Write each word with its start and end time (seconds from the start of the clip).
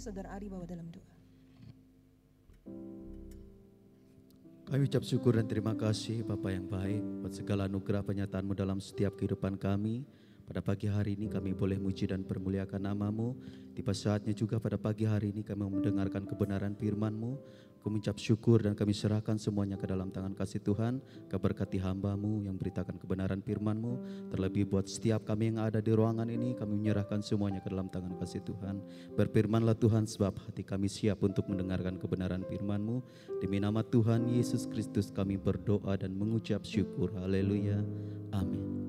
saudara 0.00 0.32
Ari 0.34 0.48
bawa 0.48 0.64
dalam 0.64 0.88
doa. 0.88 1.14
Kami 4.70 4.86
ucap 4.86 5.02
syukur 5.02 5.34
dan 5.34 5.50
terima 5.50 5.74
kasih 5.74 6.22
Bapa 6.22 6.54
yang 6.54 6.70
baik 6.70 7.02
buat 7.20 7.34
segala 7.34 7.66
anugerah 7.66 8.06
penyataanmu 8.06 8.54
dalam 8.54 8.78
setiap 8.78 9.18
kehidupan 9.18 9.58
kami. 9.58 10.06
Pada 10.46 10.62
pagi 10.62 10.90
hari 10.90 11.14
ini 11.14 11.30
kami 11.30 11.54
boleh 11.54 11.78
muji 11.78 12.10
dan 12.10 12.26
permuliakan 12.26 12.82
namamu. 12.82 13.38
Tiba 13.74 13.94
saatnya 13.94 14.34
juga 14.34 14.58
pada 14.58 14.78
pagi 14.78 15.06
hari 15.06 15.30
ini 15.30 15.46
kami 15.46 15.62
mendengarkan 15.62 16.26
kebenaran 16.26 16.74
firmanmu. 16.74 17.38
Kami 17.80 18.00
ucap 18.00 18.16
syukur 18.20 18.60
dan 18.60 18.76
kami 18.76 18.92
serahkan 18.92 19.40
semuanya 19.40 19.80
ke 19.80 19.88
dalam 19.88 20.12
tangan 20.12 20.36
kasih 20.36 20.60
Tuhan. 20.60 21.00
Keberkati 21.32 21.80
hambamu 21.80 22.44
yang 22.44 22.60
beritakan 22.60 23.00
kebenaran 23.00 23.40
firmanmu. 23.40 24.28
Terlebih 24.30 24.68
buat 24.68 24.84
setiap 24.84 25.24
kami 25.24 25.52
yang 25.52 25.64
ada 25.64 25.80
di 25.80 25.90
ruangan 25.90 26.28
ini 26.28 26.52
kami 26.52 26.76
menyerahkan 26.76 27.24
semuanya 27.24 27.64
ke 27.64 27.72
dalam 27.72 27.88
tangan 27.88 28.14
kasih 28.20 28.44
Tuhan. 28.44 28.84
Berfirmanlah 29.16 29.80
Tuhan 29.80 30.04
sebab 30.04 30.36
hati 30.44 30.60
kami 30.60 30.92
siap 30.92 31.24
untuk 31.24 31.48
mendengarkan 31.48 31.96
kebenaran 31.96 32.44
firmanmu. 32.44 33.00
Demi 33.40 33.58
nama 33.58 33.80
Tuhan 33.80 34.28
Yesus 34.28 34.68
Kristus 34.68 35.08
kami 35.08 35.40
berdoa 35.40 35.96
dan 35.96 36.12
mengucap 36.12 36.62
syukur. 36.68 37.10
Haleluya. 37.16 37.80
Amin. 38.36 38.80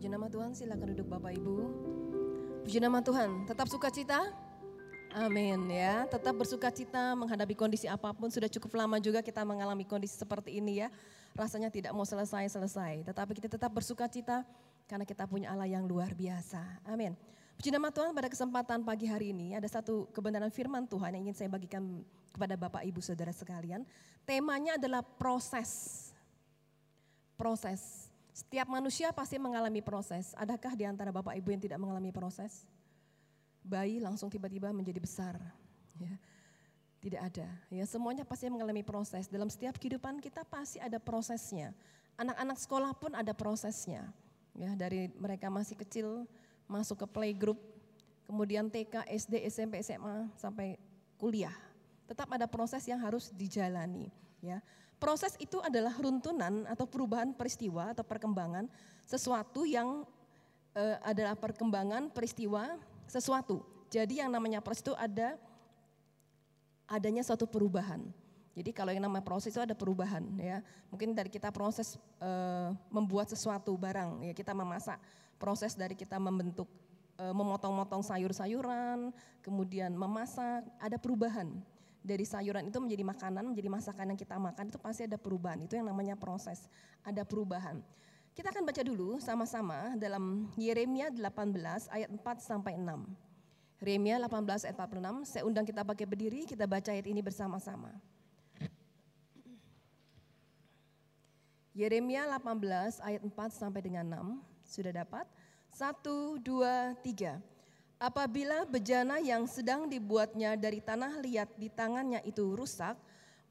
Puji 0.00 0.08
nama 0.08 0.32
Tuhan, 0.32 0.56
silakan 0.56 0.96
duduk 0.96 1.12
Bapak 1.12 1.36
Ibu. 1.36 1.56
Puji 2.64 2.80
nama 2.80 3.04
Tuhan, 3.04 3.44
tetap 3.44 3.68
sukacita? 3.68 4.32
Amin 5.10 5.66
ya, 5.74 6.06
tetap 6.06 6.30
bersukacita 6.38 7.18
menghadapi 7.18 7.58
kondisi 7.58 7.90
apa 7.90 8.14
pun. 8.14 8.30
Sudah 8.30 8.46
cukup 8.46 8.78
lama 8.78 8.94
juga 9.02 9.18
kita 9.18 9.42
mengalami 9.42 9.82
kondisi 9.82 10.14
seperti 10.14 10.62
ini 10.62 10.86
ya. 10.86 10.88
Rasanya 11.34 11.66
tidak 11.66 11.90
mau 11.90 12.06
selesai-selesai, 12.06 13.02
tetapi 13.10 13.34
kita 13.34 13.58
tetap 13.58 13.74
bersukacita 13.74 14.46
karena 14.86 15.02
kita 15.02 15.26
punya 15.26 15.50
Allah 15.50 15.66
yang 15.66 15.82
luar 15.86 16.14
biasa. 16.14 16.62
Amin. 16.86 17.18
Puji 17.58 17.74
nama 17.74 17.90
Tuhan 17.90 18.14
pada 18.14 18.30
kesempatan 18.30 18.86
pagi 18.86 19.04
hari 19.10 19.36
ini 19.36 19.52
ada 19.52 19.66
satu 19.66 20.08
kebenaran 20.14 20.48
firman 20.48 20.86
Tuhan 20.86 21.12
yang 21.18 21.28
ingin 21.28 21.36
saya 21.36 21.50
bagikan 21.50 22.00
kepada 22.32 22.54
Bapak 22.54 22.86
Ibu 22.86 23.02
Saudara 23.02 23.34
sekalian. 23.34 23.82
Temanya 24.22 24.78
adalah 24.78 25.02
proses. 25.02 26.08
Proses. 27.34 28.08
Setiap 28.30 28.70
manusia 28.70 29.10
pasti 29.10 29.36
mengalami 29.36 29.82
proses. 29.82 30.32
Adakah 30.38 30.72
di 30.72 30.86
antara 30.86 31.10
Bapak 31.10 31.34
Ibu 31.36 31.50
yang 31.50 31.60
tidak 31.60 31.82
mengalami 31.82 32.14
proses? 32.14 32.64
Bayi 33.60 34.00
langsung 34.00 34.32
tiba-tiba 34.32 34.72
menjadi 34.72 35.00
besar. 35.00 35.34
Ya. 36.00 36.14
Tidak 37.00 37.20
ada. 37.20 37.48
Ya, 37.72 37.84
semuanya 37.88 38.28
pasti 38.28 38.52
mengalami 38.52 38.84
proses. 38.84 39.24
Dalam 39.24 39.48
setiap 39.48 39.80
kehidupan 39.80 40.20
kita 40.20 40.44
pasti 40.44 40.76
ada 40.76 41.00
prosesnya. 41.00 41.72
Anak-anak 42.20 42.58
sekolah 42.60 42.92
pun 42.92 43.16
ada 43.16 43.32
prosesnya. 43.32 44.04
Ya, 44.52 44.76
dari 44.76 45.08
mereka 45.16 45.48
masih 45.48 45.80
kecil 45.80 46.28
masuk 46.68 47.02
ke 47.02 47.06
playgroup, 47.08 47.58
kemudian 48.28 48.68
TK, 48.68 49.08
SD, 49.10 49.42
SMP, 49.48 49.80
SMA 49.80 50.28
sampai 50.36 50.76
kuliah. 51.16 51.54
Tetap 52.04 52.30
ada 52.30 52.44
proses 52.46 52.84
yang 52.86 53.02
harus 53.02 53.34
dijalani, 53.34 54.12
ya. 54.38 54.62
Proses 55.00 55.32
itu 55.40 55.56
adalah 55.64 55.96
runtunan 55.96 56.68
atau 56.68 56.84
perubahan 56.84 57.32
peristiwa 57.32 57.96
atau 57.96 58.04
perkembangan 58.04 58.68
sesuatu 59.08 59.64
yang 59.64 60.04
e, 60.76 60.82
adalah 61.00 61.32
perkembangan 61.32 62.12
peristiwa 62.12 62.76
sesuatu. 63.10 63.66
Jadi 63.90 64.22
yang 64.22 64.30
namanya 64.30 64.62
proses 64.62 64.86
itu 64.86 64.94
ada 64.94 65.34
adanya 66.86 67.26
suatu 67.26 67.50
perubahan. 67.50 68.06
Jadi 68.54 68.70
kalau 68.70 68.94
yang 68.94 69.02
namanya 69.02 69.26
proses 69.26 69.50
itu 69.50 69.62
ada 69.62 69.74
perubahan 69.74 70.22
ya. 70.38 70.62
Mungkin 70.94 71.14
dari 71.14 71.26
kita 71.26 71.50
proses 71.50 71.98
e, 72.22 72.30
membuat 72.90 73.26
sesuatu 73.30 73.74
barang 73.74 74.30
ya 74.30 74.34
kita 74.34 74.54
memasak. 74.54 74.98
Proses 75.42 75.74
dari 75.74 75.98
kita 75.98 76.22
membentuk 76.22 76.70
e, 77.18 77.24
memotong-motong 77.34 78.06
sayur-sayuran, 78.06 79.10
kemudian 79.42 79.90
memasak, 79.90 80.66
ada 80.78 80.94
perubahan 80.98 81.50
dari 82.00 82.24
sayuran 82.24 82.68
itu 82.68 82.80
menjadi 82.80 83.04
makanan, 83.04 83.44
menjadi 83.52 83.68
masakan 83.68 84.12
yang 84.12 84.20
kita 84.20 84.36
makan 84.40 84.72
itu 84.72 84.78
pasti 84.80 85.04
ada 85.04 85.20
perubahan. 85.20 85.60
Itu 85.64 85.76
yang 85.76 85.88
namanya 85.88 86.16
proses, 86.16 86.66
ada 87.04 87.22
perubahan. 87.22 87.80
Kita 88.40 88.56
akan 88.56 88.72
baca 88.72 88.80
dulu 88.80 89.20
sama-sama 89.20 89.92
dalam 90.00 90.48
Yeremia 90.56 91.12
18 91.12 91.92
ayat 91.92 92.08
4 92.08 92.40
sampai 92.40 92.72
6. 92.72 93.04
Yeremia 93.84 94.16
18 94.16 94.64
ayat 94.64 94.76
46, 94.80 95.28
saya 95.28 95.44
undang 95.44 95.68
kita 95.68 95.84
pakai 95.84 96.08
berdiri, 96.08 96.48
kita 96.48 96.64
baca 96.64 96.88
ayat 96.88 97.04
ini 97.04 97.20
bersama-sama. 97.20 97.92
Yeremia 101.76 102.24
18 102.32 103.04
ayat 103.04 103.20
4 103.20 103.28
sampai 103.52 103.80
dengan 103.84 104.08
6, 104.08 104.40
sudah 104.64 104.92
dapat? 105.04 105.28
Satu, 105.68 106.40
dua, 106.40 106.96
tiga. 107.04 107.44
Apabila 108.00 108.64
bejana 108.64 109.20
yang 109.20 109.44
sedang 109.44 109.84
dibuatnya 109.84 110.56
dari 110.56 110.80
tanah 110.80 111.20
liat 111.20 111.60
di 111.60 111.68
tangannya 111.68 112.24
itu 112.24 112.56
rusak, 112.56 112.96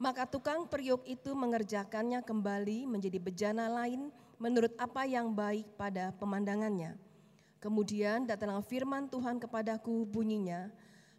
maka 0.02 0.26
tukang 0.26 0.66
periuk 0.66 1.06
itu 1.06 1.30
mengerjakannya 1.38 2.26
kembali 2.26 2.90
menjadi 2.90 3.22
bejana 3.22 3.70
lain 3.70 4.10
menurut 4.40 4.74
apa 4.80 5.06
yang 5.06 5.30
baik 5.36 5.68
pada 5.76 6.16
pemandangannya. 6.18 6.96
Kemudian 7.60 8.24
datanglah 8.24 8.64
firman 8.64 9.12
Tuhan 9.12 9.38
kepadaku 9.38 10.08
bunyinya, 10.08 10.72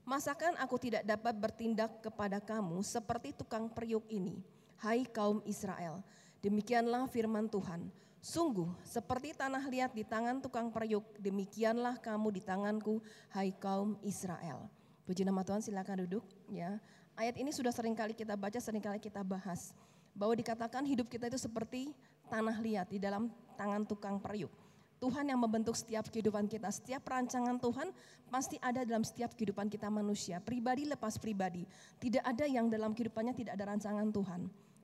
Masakan 0.09 0.59
aku 0.59 0.81
tidak 0.81 1.07
dapat 1.07 1.37
bertindak 1.39 2.03
kepada 2.03 2.43
kamu 2.43 2.83
seperti 2.83 3.31
tukang 3.37 3.71
periuk 3.71 4.03
ini, 4.11 4.43
hai 4.83 5.07
kaum 5.07 5.39
Israel. 5.47 6.03
Demikianlah 6.41 7.07
firman 7.07 7.47
Tuhan, 7.47 7.93
Sungguh 8.21 8.69
seperti 8.85 9.33
tanah 9.33 9.65
liat 9.65 9.97
di 9.97 10.05
tangan 10.05 10.45
tukang 10.45 10.69
periuk, 10.69 11.17
demikianlah 11.17 11.97
kamu 11.97 12.37
di 12.37 12.45
tanganku, 12.45 13.01
hai 13.33 13.49
kaum 13.57 13.97
Israel. 14.05 14.69
Puji 15.09 15.25
nama 15.25 15.41
Tuhan 15.41 15.65
silakan 15.65 16.05
duduk 16.05 16.25
ya. 16.53 16.77
Ayat 17.17 17.41
ini 17.41 17.49
sudah 17.49 17.73
sering 17.73 17.97
kali 17.97 18.13
kita 18.13 18.37
baca, 18.37 18.61
sering 18.61 18.85
kali 18.85 19.01
kita 19.01 19.25
bahas. 19.25 19.73
Bahwa 20.13 20.37
dikatakan 20.37 20.85
hidup 20.85 21.09
kita 21.09 21.33
itu 21.33 21.41
seperti 21.41 21.97
tanah 22.31 22.57
liat 22.63 22.87
di 22.87 23.03
dalam 23.03 23.27
tangan 23.59 23.83
tukang 23.85 24.23
periuk. 24.23 24.55
Tuhan 25.01 25.33
yang 25.33 25.41
membentuk 25.41 25.73
setiap 25.73 26.13
kehidupan 26.13 26.45
kita, 26.45 26.69
setiap 26.69 27.09
rancangan 27.09 27.57
Tuhan 27.57 27.89
pasti 28.29 28.61
ada 28.61 28.85
dalam 28.85 29.01
setiap 29.01 29.33
kehidupan 29.33 29.73
kita 29.73 29.89
manusia, 29.89 30.45
pribadi 30.45 30.85
lepas 30.85 31.17
pribadi. 31.17 31.65
Tidak 31.97 32.21
ada 32.21 32.45
yang 32.45 32.69
dalam 32.69 32.93
kehidupannya 32.93 33.33
tidak 33.33 33.57
ada 33.57 33.73
rancangan 33.73 34.13
Tuhan. 34.13 34.41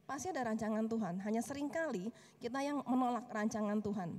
Pasti 0.09 0.33
ada 0.33 0.49
rancangan 0.49 0.89
Tuhan. 0.89 1.15
Hanya 1.21 1.45
sering 1.45 1.69
kali 1.69 2.09
kita 2.41 2.65
yang 2.65 2.81
menolak 2.89 3.29
rancangan 3.29 3.77
Tuhan. 3.85 4.17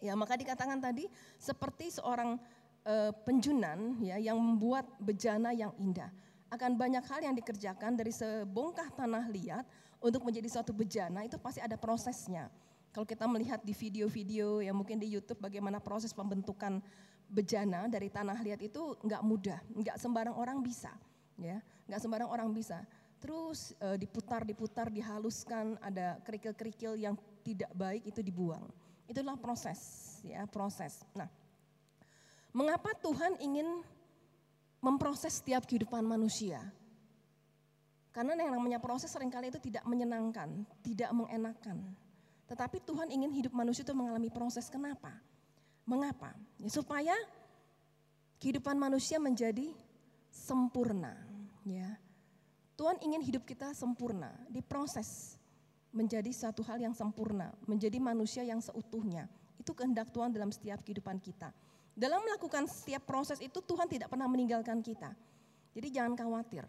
Ya, 0.00 0.16
maka 0.16 0.40
dikatakan 0.40 0.80
tadi 0.80 1.04
seperti 1.36 1.92
seorang 1.92 2.40
e, 2.80 3.12
penjunan 3.28 4.00
ya 4.00 4.16
yang 4.16 4.40
membuat 4.40 4.88
bejana 4.96 5.52
yang 5.52 5.76
indah. 5.76 6.08
Akan 6.48 6.80
banyak 6.80 7.04
hal 7.04 7.20
yang 7.20 7.36
dikerjakan 7.36 7.92
dari 8.00 8.08
sebongkah 8.08 8.88
tanah 8.96 9.28
liat 9.28 9.68
untuk 10.00 10.24
menjadi 10.24 10.48
suatu 10.48 10.72
bejana 10.72 11.24
itu 11.24 11.36
pasti 11.36 11.60
ada 11.60 11.76
prosesnya. 11.76 12.48
Kalau 12.90 13.06
kita 13.06 13.28
melihat 13.30 13.62
di 13.62 13.70
video-video 13.70 14.64
yang 14.64 14.74
mungkin 14.74 14.98
di 14.98 15.06
YouTube 15.06 15.38
bagaimana 15.38 15.78
proses 15.78 16.10
pembentukan 16.10 16.82
bejana 17.30 17.86
dari 17.86 18.10
tanah 18.10 18.34
liat 18.42 18.58
itu 18.66 18.98
nggak 19.06 19.22
mudah, 19.22 19.60
nggak 19.70 19.96
sembarang 20.00 20.34
orang 20.34 20.58
bisa, 20.58 20.90
ya, 21.38 21.62
nggak 21.86 22.00
sembarang 22.02 22.26
orang 22.26 22.50
bisa 22.50 22.82
terus 23.20 23.76
uh, 23.84 23.94
diputar, 24.00 24.42
diputar, 24.48 24.88
dihaluskan, 24.88 25.76
ada 25.84 26.16
kerikil-kerikil 26.24 26.96
yang 26.96 27.14
tidak 27.44 27.68
baik 27.76 28.08
itu 28.08 28.24
dibuang. 28.24 28.64
Itulah 29.04 29.36
proses, 29.36 29.78
ya 30.24 30.48
proses. 30.48 31.04
Nah, 31.12 31.28
mengapa 32.56 32.96
Tuhan 32.96 33.36
ingin 33.44 33.84
memproses 34.80 35.38
setiap 35.38 35.68
kehidupan 35.68 36.00
manusia? 36.00 36.64
Karena 38.10 38.34
yang 38.34 38.50
namanya 38.50 38.82
proses 38.82 39.10
sering 39.10 39.30
kali 39.30 39.54
itu 39.54 39.62
tidak 39.62 39.86
menyenangkan, 39.86 40.66
tidak 40.82 41.10
mengenakan. 41.14 41.94
Tetapi 42.50 42.82
Tuhan 42.82 43.14
ingin 43.14 43.30
hidup 43.30 43.54
manusia 43.54 43.86
itu 43.86 43.94
mengalami 43.94 44.26
proses. 44.26 44.66
Kenapa? 44.66 45.14
Mengapa? 45.86 46.34
Ya, 46.58 46.70
supaya 46.70 47.14
kehidupan 48.42 48.74
manusia 48.74 49.22
menjadi 49.22 49.70
sempurna. 50.34 51.14
Ya, 51.62 51.94
Tuhan 52.74 52.96
ingin 53.04 53.20
hidup 53.20 53.44
kita 53.44 53.76
sempurna, 53.76 54.32
diproses 54.48 55.36
menjadi 55.92 56.32
satu 56.32 56.64
hal 56.64 56.80
yang 56.80 56.96
sempurna, 56.96 57.52
menjadi 57.68 58.00
manusia 58.00 58.40
yang 58.40 58.58
seutuhnya. 58.64 59.28
Itu 59.60 59.76
kehendak 59.76 60.08
Tuhan 60.10 60.32
dalam 60.32 60.48
setiap 60.48 60.80
kehidupan 60.80 61.20
kita. 61.20 61.52
Dalam 61.92 62.24
melakukan 62.24 62.64
setiap 62.64 63.04
proses 63.04 63.36
itu 63.44 63.60
Tuhan 63.60 63.84
tidak 63.84 64.08
pernah 64.08 64.24
meninggalkan 64.24 64.80
kita. 64.80 65.12
Jadi 65.76 65.88
jangan 65.92 66.16
khawatir. 66.16 66.64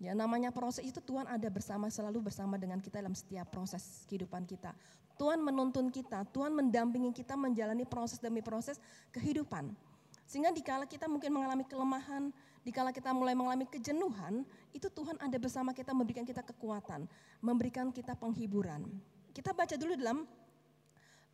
Ya 0.00 0.16
namanya 0.16 0.48
proses 0.48 0.80
itu 0.80 0.96
Tuhan 1.04 1.28
ada 1.28 1.44
bersama 1.52 1.92
selalu 1.92 2.32
bersama 2.32 2.56
dengan 2.56 2.80
kita 2.80 3.04
dalam 3.04 3.12
setiap 3.12 3.52
proses 3.52 4.08
kehidupan 4.08 4.48
kita. 4.48 4.72
Tuhan 5.20 5.44
menuntun 5.44 5.92
kita, 5.92 6.24
Tuhan 6.32 6.56
mendampingi 6.56 7.12
kita 7.12 7.36
menjalani 7.36 7.84
proses 7.84 8.16
demi 8.16 8.40
proses 8.40 8.80
kehidupan. 9.12 9.76
Sehingga 10.24 10.48
dikala 10.56 10.88
kita 10.88 11.04
mungkin 11.04 11.36
mengalami 11.36 11.68
kelemahan, 11.68 12.32
dikala 12.64 12.96
kita 12.96 13.12
mulai 13.12 13.36
mengalami 13.36 13.68
kejenuhan, 13.68 14.48
itu 14.72 14.88
Tuhan 14.88 15.20
ada 15.20 15.36
bersama 15.36 15.76
kita 15.76 15.92
memberikan 15.92 16.24
kita 16.24 16.40
kekuatan, 16.40 17.04
memberikan 17.44 17.92
kita 17.92 18.16
penghiburan. 18.16 18.88
Kita 19.36 19.52
baca 19.52 19.76
dulu 19.76 20.00
dalam 20.00 20.24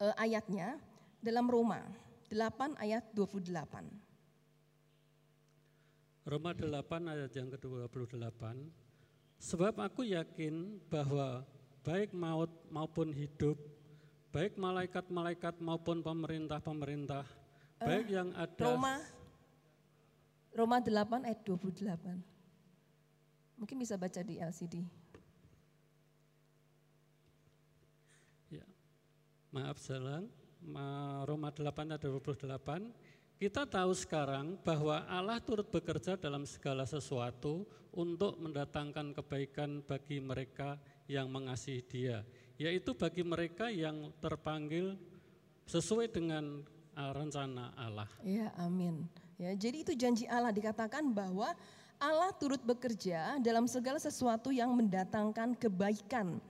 uh, 0.03 0.15
ayatnya, 0.19 0.75
dalam 1.23 1.47
Roma 1.47 1.87
8 2.35 2.83
ayat 2.83 3.07
28. 3.15 4.06
Roma 6.27 6.51
8 6.51 7.07
ayat 7.07 7.31
yang 7.39 7.55
ke-28. 7.55 8.43
Sebab 9.39 9.79
aku 9.79 10.03
yakin 10.03 10.83
bahwa 10.91 11.47
baik 11.87 12.11
maut 12.11 12.51
maupun 12.67 13.15
hidup, 13.15 13.55
baik 14.35 14.59
malaikat-malaikat 14.59 15.63
maupun 15.63 16.03
pemerintah-pemerintah, 16.03 17.23
Eh, 17.77 17.87
baik 17.87 18.09
yang 18.11 18.33
ada 18.35 18.73
Roma 18.73 18.97
Roma 20.57 20.81
8 20.83 21.29
ayat 21.29 21.45
28. 21.47 22.19
Mungkin 23.61 23.77
bisa 23.77 23.95
baca 23.95 24.21
di 24.25 24.41
LCD. 24.41 24.83
Ya. 28.51 28.65
Maaf 29.53 29.79
Ma- 30.65 31.23
Roma 31.29 31.53
8 31.53 31.93
ayat 31.93 32.03
28. 32.03 32.91
Kita 33.37 33.69
tahu 33.69 33.93
sekarang 33.93 34.57
bahwa 34.65 35.05
Allah 35.05 35.37
turut 35.45 35.69
bekerja 35.69 36.17
dalam 36.17 36.49
segala 36.49 36.89
sesuatu 36.89 37.69
untuk 37.93 38.41
mendatangkan 38.41 39.13
kebaikan 39.13 39.85
bagi 39.85 40.25
mereka 40.25 40.81
yang 41.05 41.29
mengasihi 41.29 41.85
Dia, 41.85 42.25
yaitu 42.57 42.97
bagi 42.97 43.21
mereka 43.21 43.69
yang 43.69 44.09
terpanggil 44.25 44.97
sesuai 45.69 46.09
dengan 46.17 46.65
uh, 46.97 47.13
rencana 47.13 47.77
Allah. 47.77 48.09
Ya, 48.25 48.57
amin. 48.57 49.05
Ya, 49.37 49.53
jadi 49.53 49.85
itu 49.85 49.93
janji 49.93 50.25
Allah 50.25 50.49
dikatakan 50.49 51.05
bahwa 51.13 51.53
Allah 52.01 52.33
turut 52.41 52.65
bekerja 52.65 53.37
dalam 53.45 53.69
segala 53.69 54.01
sesuatu 54.01 54.49
yang 54.49 54.73
mendatangkan 54.73 55.61
kebaikan, 55.61 56.41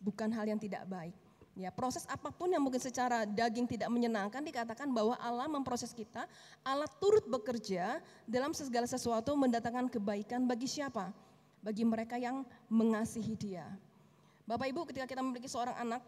bukan 0.00 0.32
hal 0.32 0.48
yang 0.48 0.60
tidak 0.60 0.88
baik. 0.88 1.12
Ya, 1.58 1.68
proses 1.74 2.06
apa 2.06 2.30
pun 2.30 2.46
yang 2.46 2.62
mungkin 2.62 2.78
secara 2.78 3.26
daging 3.26 3.66
tidak 3.66 3.90
menyenangkan 3.90 4.38
dikatakan 4.40 4.86
bahwa 4.94 5.18
Allah 5.18 5.50
memproses 5.50 5.90
kita, 5.90 6.24
Allah 6.62 6.86
turut 7.02 7.26
bekerja 7.26 7.98
dalam 8.24 8.54
segala 8.54 8.86
sesuatu 8.86 9.34
mendatangkan 9.34 9.90
kebaikan 9.90 10.46
bagi 10.46 10.70
siapa? 10.70 11.10
Bagi 11.60 11.82
mereka 11.84 12.16
yang 12.16 12.46
mengasihi 12.70 13.34
Dia. 13.34 13.66
Bapak 14.46 14.66
Ibu, 14.72 14.88
ketika 14.88 15.06
kita 15.10 15.20
memiliki 15.20 15.50
seorang 15.50 15.76
anak 15.76 16.02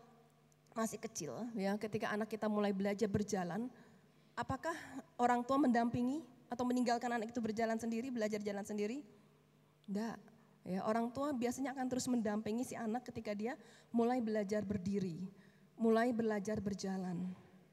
masih 0.72 0.96
kecil, 0.96 1.36
ya, 1.58 1.76
ketika 1.76 2.08
anak 2.14 2.30
kita 2.32 2.48
mulai 2.48 2.72
belajar 2.72 3.10
berjalan, 3.10 3.68
apakah 4.32 4.72
orang 5.20 5.44
tua 5.44 5.60
mendampingi 5.60 6.24
atau 6.48 6.64
meninggalkan 6.64 7.12
anak 7.12 7.28
itu 7.28 7.40
berjalan 7.44 7.76
sendiri, 7.76 8.08
belajar 8.08 8.40
jalan 8.40 8.64
sendiri? 8.64 9.04
Enggak. 9.84 10.31
Ya, 10.62 10.87
orang 10.87 11.11
tua 11.11 11.35
biasanya 11.35 11.75
akan 11.75 11.87
terus 11.91 12.06
mendampingi 12.06 12.62
si 12.62 12.75
anak 12.79 13.11
ketika 13.11 13.35
dia 13.35 13.59
mulai 13.91 14.23
belajar 14.23 14.62
berdiri, 14.62 15.19
mulai 15.75 16.14
belajar 16.14 16.62
berjalan. 16.62 17.19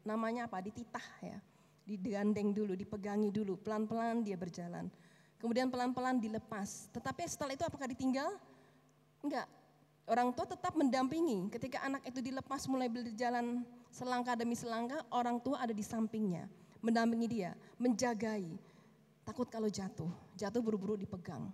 Namanya 0.01 0.49
apa? 0.49 0.57
Dititah 0.57 1.07
ya. 1.21 1.37
Digandeng 1.85 2.53
dulu, 2.53 2.73
dipegangi 2.73 3.29
dulu, 3.29 3.57
pelan-pelan 3.61 4.25
dia 4.25 4.37
berjalan. 4.37 4.89
Kemudian 5.37 5.69
pelan-pelan 5.69 6.17
dilepas. 6.17 6.89
Tetapi 6.93 7.21
setelah 7.29 7.53
itu 7.53 7.65
apakah 7.65 7.89
ditinggal? 7.89 8.37
Enggak. 9.21 9.45
Orang 10.09 10.33
tua 10.33 10.49
tetap 10.49 10.73
mendampingi. 10.73 11.53
Ketika 11.53 11.85
anak 11.85 12.01
itu 12.09 12.21
dilepas 12.25 12.65
mulai 12.65 12.89
berjalan 12.89 13.61
selangkah 13.93 14.33
demi 14.33 14.57
selangkah, 14.57 15.05
orang 15.13 15.37
tua 15.41 15.61
ada 15.61 15.73
di 15.73 15.85
sampingnya, 15.85 16.49
mendampingi 16.81 17.27
dia, 17.29 17.53
menjagai. 17.77 18.49
Takut 19.25 19.45
kalau 19.45 19.69
jatuh, 19.69 20.09
jatuh 20.33 20.61
buru-buru 20.61 20.97
dipegang, 20.97 21.53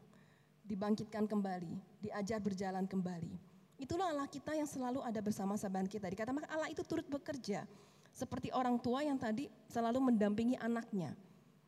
dibangkitkan 0.65 1.29
kembali, 1.29 1.77
diajar 2.01 2.41
berjalan 2.41 2.89
kembali. 2.89 3.37
Itulah 3.77 4.11
Allah 4.11 4.27
kita 4.27 4.55
yang 4.55 4.65
selalu 4.65 5.03
ada 5.05 5.19
bersama 5.21 5.53
sahabat 5.59 5.85
kita. 5.85 6.09
Dikatakan 6.09 6.47
Allah 6.49 6.71
itu 6.71 6.81
turut 6.81 7.05
bekerja 7.05 7.67
seperti 8.15 8.47
orang 8.55 8.79
tua 8.79 9.03
yang 9.03 9.19
tadi 9.19 9.51
selalu 9.67 10.11
mendampingi 10.11 10.55
anaknya, 10.57 11.11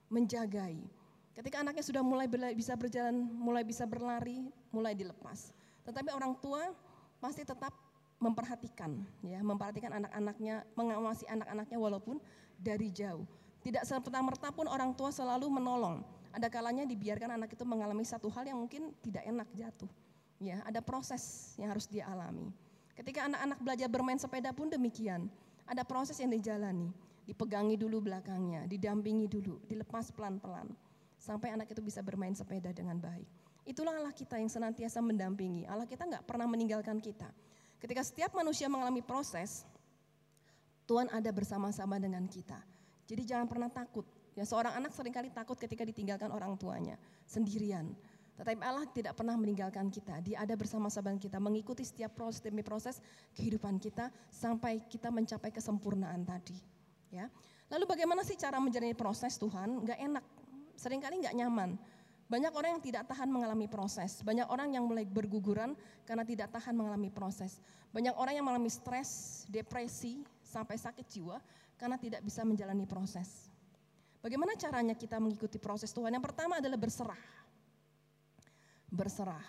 menjagai. 0.07 0.79
Ketika 1.35 1.61
anaknya 1.61 1.83
sudah 1.83 2.01
mulai 2.01 2.25
bisa 2.55 2.73
berjalan, 2.73 3.27
mulai 3.29 3.61
bisa 3.61 3.83
berlari, 3.85 4.47
mulai 4.73 4.95
dilepas. 4.95 5.53
Tetapi 5.85 6.09
orang 6.15 6.33
tua 6.39 6.73
pasti 7.21 7.43
tetap 7.45 7.75
memperhatikan, 8.17 8.97
ya, 9.21 9.43
memperhatikan 9.45 9.93
anak-anaknya, 9.93 10.65
mengawasi 10.73 11.29
anak-anaknya 11.29 11.77
walaupun 11.77 12.17
dari 12.57 12.89
jauh. 12.89 13.27
Tidak 13.61 13.83
serta 13.85 14.23
merta 14.23 14.49
pun 14.49 14.65
orang 14.65 14.95
tua 14.97 15.13
selalu 15.13 15.51
menolong. 15.51 16.01
Ada 16.37 16.53
kalanya 16.53 16.85
dibiarkan 16.85 17.33
anak 17.33 17.57
itu 17.57 17.65
mengalami 17.65 18.05
satu 18.05 18.29
hal 18.29 18.45
yang 18.45 18.61
mungkin 18.61 18.93
tidak 19.01 19.25
enak 19.25 19.49
jatuh. 19.57 19.89
Ya, 20.37 20.61
ada 20.69 20.85
proses 20.85 21.57
yang 21.57 21.73
harus 21.73 21.89
dia 21.89 22.05
alami. 22.05 22.53
Ketika 22.93 23.25
anak-anak 23.25 23.57
belajar 23.57 23.89
bermain 23.89 24.21
sepeda 24.21 24.53
pun 24.53 24.69
demikian. 24.69 25.25
Ada 25.65 25.81
proses 25.81 26.13
yang 26.21 26.29
dijalani. 26.29 26.93
Dipegangi 27.25 27.75
dulu 27.75 28.05
belakangnya, 28.05 28.69
didampingi 28.69 29.25
dulu, 29.25 29.57
dilepas 29.65 30.13
pelan-pelan. 30.13 30.69
Sampai 31.17 31.51
anak 31.57 31.73
itu 31.73 31.81
bisa 31.81 32.05
bermain 32.05 32.37
sepeda 32.37 32.69
dengan 32.69 33.01
baik. 33.01 33.25
Itulah 33.67 33.97
Allah 33.97 34.13
kita 34.13 34.39
yang 34.39 34.47
senantiasa 34.47 35.03
mendampingi. 35.03 35.67
Allah 35.67 35.83
kita 35.83 36.07
nggak 36.07 36.23
pernah 36.23 36.47
meninggalkan 36.47 37.01
kita. 37.01 37.27
Ketika 37.81 38.05
setiap 38.05 38.31
manusia 38.37 38.71
mengalami 38.71 39.01
proses, 39.03 39.65
Tuhan 40.87 41.11
ada 41.11 41.27
bersama-sama 41.33 41.99
dengan 41.99 42.23
kita. 42.29 42.61
Jadi 43.09 43.27
jangan 43.27 43.49
pernah 43.49 43.67
takut. 43.67 44.07
Ya 44.37 44.45
seorang 44.45 44.77
anak 44.77 44.93
sering 44.93 45.09
kali 45.09 45.33
takut 45.33 45.57
ketika 45.57 45.81
ditinggalkan 45.81 46.29
orang 46.29 46.53
tuanya 46.61 46.93
sendirian. 47.25 47.89
Tetapi 48.37 48.61
Allah 48.61 48.85
tidak 48.93 49.17
pernah 49.17 49.33
meninggalkan 49.33 49.89
kita. 49.89 50.21
Dia 50.21 50.45
ada 50.45 50.53
bersama-sama 50.53 51.09
kita, 51.17 51.41
mengikuti 51.41 51.81
setiap 51.81 52.13
proses 52.13 52.37
demi 52.37 52.61
proses 52.61 53.01
kehidupan 53.33 53.81
kita 53.81 54.13
sampai 54.29 54.85
kita 54.85 55.09
mencapai 55.09 55.49
kesempurnaan 55.49 56.21
tadi. 56.21 56.53
Ya. 57.09 57.33
Lalu 57.73 57.89
bagaimana 57.89 58.21
sih 58.21 58.37
cara 58.37 58.61
menjalani 58.61 58.93
proses 58.93 59.41
Tuhan? 59.41 59.81
Gak 59.81 59.97
enak, 59.97 60.23
sering 60.77 61.01
kali 61.01 61.17
nggak 61.17 61.33
nyaman. 61.33 61.73
Banyak 62.29 62.53
orang 62.53 62.77
yang 62.77 62.83
tidak 62.83 63.03
tahan 63.09 63.31
mengalami 63.31 63.65
proses. 63.65 64.21
Banyak 64.21 64.45
orang 64.53 64.69
yang 64.75 64.85
mulai 64.85 65.07
berguguran 65.07 65.73
karena 66.05 66.21
tidak 66.21 66.53
tahan 66.53 66.77
mengalami 66.77 67.09
proses. 67.09 67.57
Banyak 67.89 68.13
orang 68.13 68.37
yang 68.37 68.45
mengalami 68.45 68.69
stres, 68.69 69.43
depresi, 69.49 70.21
sampai 70.45 70.77
sakit 70.77 71.07
jiwa 71.07 71.39
karena 71.79 71.95
tidak 71.95 72.21
bisa 72.21 72.43
menjalani 72.43 72.83
proses. 72.83 73.46
Bagaimana 74.27 74.59
caranya 74.59 74.91
kita 74.91 75.23
mengikuti 75.23 75.55
proses 75.55 75.87
Tuhan? 75.95 76.11
Yang 76.11 76.27
pertama 76.27 76.59
adalah 76.59 76.75
berserah. 76.75 77.23
Berserah. 78.91 79.45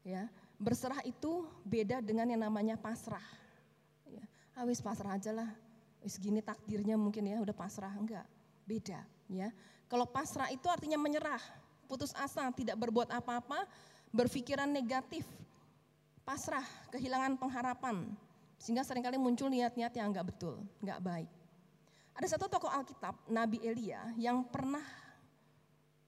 Ya, 0.00 0.32
berserah 0.56 1.04
itu 1.04 1.44
beda 1.60 2.00
dengan 2.00 2.24
yang 2.24 2.40
namanya 2.40 2.80
pasrah. 2.80 3.20
Ya, 4.08 4.24
ah 4.56 4.64
wis 4.64 4.80
pasrah 4.80 5.20
aja 5.20 5.28
lah. 5.36 5.52
Wis 6.00 6.16
gini 6.16 6.40
takdirnya 6.40 6.96
mungkin 6.96 7.20
ya 7.28 7.36
udah 7.44 7.52
pasrah 7.52 7.92
enggak. 7.92 8.24
Beda 8.64 9.04
ya. 9.28 9.52
Kalau 9.92 10.08
pasrah 10.08 10.48
itu 10.48 10.72
artinya 10.72 10.96
menyerah, 10.96 11.44
putus 11.84 12.16
asa, 12.16 12.48
tidak 12.56 12.80
berbuat 12.80 13.12
apa-apa, 13.12 13.68
berpikiran 14.08 14.72
negatif, 14.72 15.28
pasrah, 16.24 16.64
kehilangan 16.96 17.36
pengharapan. 17.36 18.08
Sehingga 18.56 18.88
sering 18.88 19.04
kali 19.04 19.20
muncul 19.20 19.52
niat-niat 19.52 19.92
yang 19.92 20.08
enggak 20.08 20.32
betul, 20.32 20.64
enggak 20.80 20.96
baik. 21.04 21.41
Ada 22.12 22.36
satu 22.36 22.48
tokoh 22.48 22.68
Alkitab, 22.68 23.16
Nabi 23.32 23.62
Elia, 23.64 24.04
yang 24.20 24.44
pernah 24.44 24.84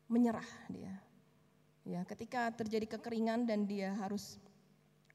menyerah 0.08 0.46
dia. 0.68 0.92
Ya, 1.84 2.00
ketika 2.04 2.52
terjadi 2.52 2.96
kekeringan 2.96 3.44
dan 3.44 3.68
dia 3.68 3.92
harus 3.96 4.40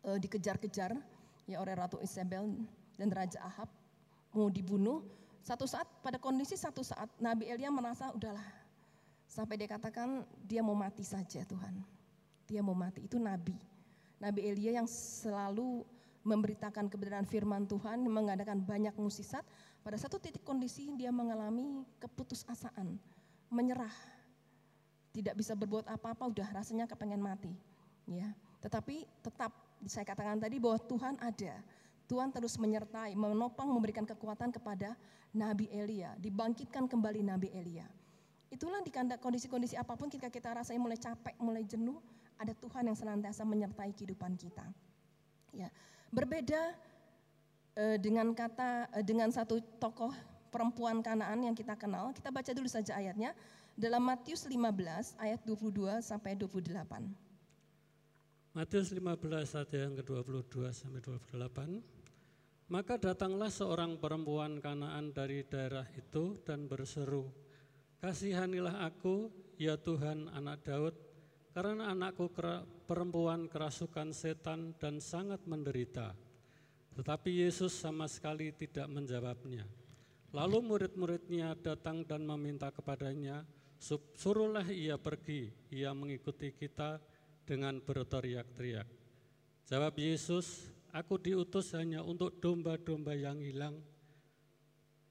eh, 0.06 0.18
dikejar-kejar 0.18 0.98
ya 1.50 1.58
oleh 1.62 1.74
Ratu 1.74 1.98
Isabel 2.02 2.46
dan 2.98 3.10
Raja 3.10 3.42
Ahab 3.42 3.70
mau 4.34 4.50
dibunuh, 4.54 5.02
satu 5.42 5.66
saat 5.66 5.90
pada 6.06 6.22
kondisi 6.22 6.54
satu 6.54 6.86
saat 6.86 7.10
Nabi 7.18 7.50
Elia 7.50 7.74
merasa 7.74 8.14
udahlah 8.14 8.46
sampai 9.30 9.62
dia 9.62 9.70
katakan 9.70 10.26
dia 10.46 10.66
mau 10.66 10.78
mati 10.78 11.06
saja 11.06 11.46
Tuhan. 11.46 11.86
Dia 12.50 12.66
mau 12.66 12.74
mati 12.74 13.06
itu 13.06 13.22
nabi. 13.22 13.54
Nabi 14.18 14.42
Elia 14.42 14.82
yang 14.82 14.90
selalu 14.90 15.86
memberitakan 16.26 16.90
kebenaran 16.92 17.30
firman 17.30 17.70
Tuhan, 17.70 18.04
mengadakan 18.10 18.60
banyak 18.60 18.92
musisat. 18.98 19.46
Pada 19.80 19.98
satu 19.98 20.20
titik 20.20 20.44
kondisi 20.44 20.92
dia 20.96 21.10
mengalami 21.10 21.88
keputusasaan, 22.04 23.00
menyerah. 23.48 23.94
Tidak 25.10 25.34
bisa 25.34 25.58
berbuat 25.58 25.90
apa-apa, 25.90 26.30
udah 26.30 26.48
rasanya 26.54 26.86
kepengen 26.86 27.20
mati. 27.20 27.52
Ya, 28.06 28.30
tetapi 28.62 29.06
tetap 29.26 29.52
saya 29.88 30.06
katakan 30.06 30.38
tadi 30.38 30.62
bahwa 30.62 30.78
Tuhan 30.82 31.16
ada. 31.18 31.56
Tuhan 32.10 32.34
terus 32.34 32.58
menyertai, 32.58 33.14
menopang, 33.14 33.70
memberikan 33.70 34.02
kekuatan 34.02 34.50
kepada 34.50 34.98
Nabi 35.30 35.70
Elia, 35.70 36.18
dibangkitkan 36.18 36.90
kembali 36.90 37.22
Nabi 37.22 37.54
Elia. 37.54 37.86
Itulah 38.50 38.82
di 38.82 38.90
kondisi-kondisi 38.90 39.78
apa 39.78 39.94
pun 39.94 40.10
ketika 40.10 40.34
kita 40.34 40.50
rasanya 40.58 40.82
mulai 40.82 40.98
capek, 40.98 41.38
mulai 41.38 41.62
jenuh, 41.62 42.02
ada 42.42 42.50
Tuhan 42.58 42.90
yang 42.90 42.98
senantiasa 42.98 43.46
menyertai 43.46 43.94
kehidupan 43.94 44.34
kita. 44.34 44.66
Ya, 45.54 45.70
berbeda 46.10 46.74
dengan 48.02 48.34
kata 48.34 48.90
eh, 48.96 49.06
dengan 49.06 49.30
satu 49.30 49.62
tokoh 49.78 50.14
perempuan 50.50 51.02
Kanaan 51.06 51.46
yang 51.46 51.56
kita 51.56 51.78
kenal. 51.78 52.10
Kita 52.14 52.34
baca 52.34 52.52
dulu 52.54 52.70
saja 52.70 52.98
ayatnya 52.98 53.38
dalam 53.78 54.04
Matius 54.04 54.44
15 54.50 55.16
ayat 55.22 55.40
22 55.46 56.02
sampai 56.02 56.36
28. 56.36 56.70
Matius 58.50 58.90
15 58.92 59.56
ayat 59.56 59.72
yang 59.72 59.94
ke-22 60.02 60.56
sampai 60.74 61.00
28. 61.06 62.00
Maka 62.70 63.02
datanglah 63.02 63.50
seorang 63.50 63.98
perempuan 63.98 64.62
Kanaan 64.62 65.10
dari 65.10 65.42
daerah 65.42 65.90
itu 65.98 66.38
dan 66.46 66.70
berseru, 66.70 67.26
Kasihanilah 67.98 68.86
aku 68.86 69.34
ya 69.58 69.74
Tuhan 69.74 70.30
anak 70.30 70.64
Daud, 70.64 70.96
karena 71.52 71.92
anakku 71.92 72.30
perempuan 72.86 73.50
kerasukan 73.50 74.14
setan 74.14 74.78
dan 74.78 75.02
sangat 75.02 75.44
menderita. 75.50 76.14
Tetapi 77.00 77.48
Yesus 77.48 77.72
sama 77.80 78.12
sekali 78.12 78.52
tidak 78.52 78.92
menjawabnya. 78.92 79.64
Lalu 80.36 80.60
murid-muridnya 80.60 81.56
datang 81.56 82.04
dan 82.04 82.28
meminta 82.28 82.68
kepadanya, 82.76 83.48
suruhlah 84.20 84.68
ia 84.68 85.00
pergi, 85.00 85.48
ia 85.72 85.96
mengikuti 85.96 86.52
kita 86.52 87.00
dengan 87.48 87.80
berteriak-teriak. 87.80 88.84
Jawab 89.64 89.96
Yesus, 89.96 90.68
aku 90.92 91.16
diutus 91.16 91.72
hanya 91.72 92.04
untuk 92.04 92.36
domba-domba 92.36 93.16
yang 93.16 93.40
hilang, 93.40 93.80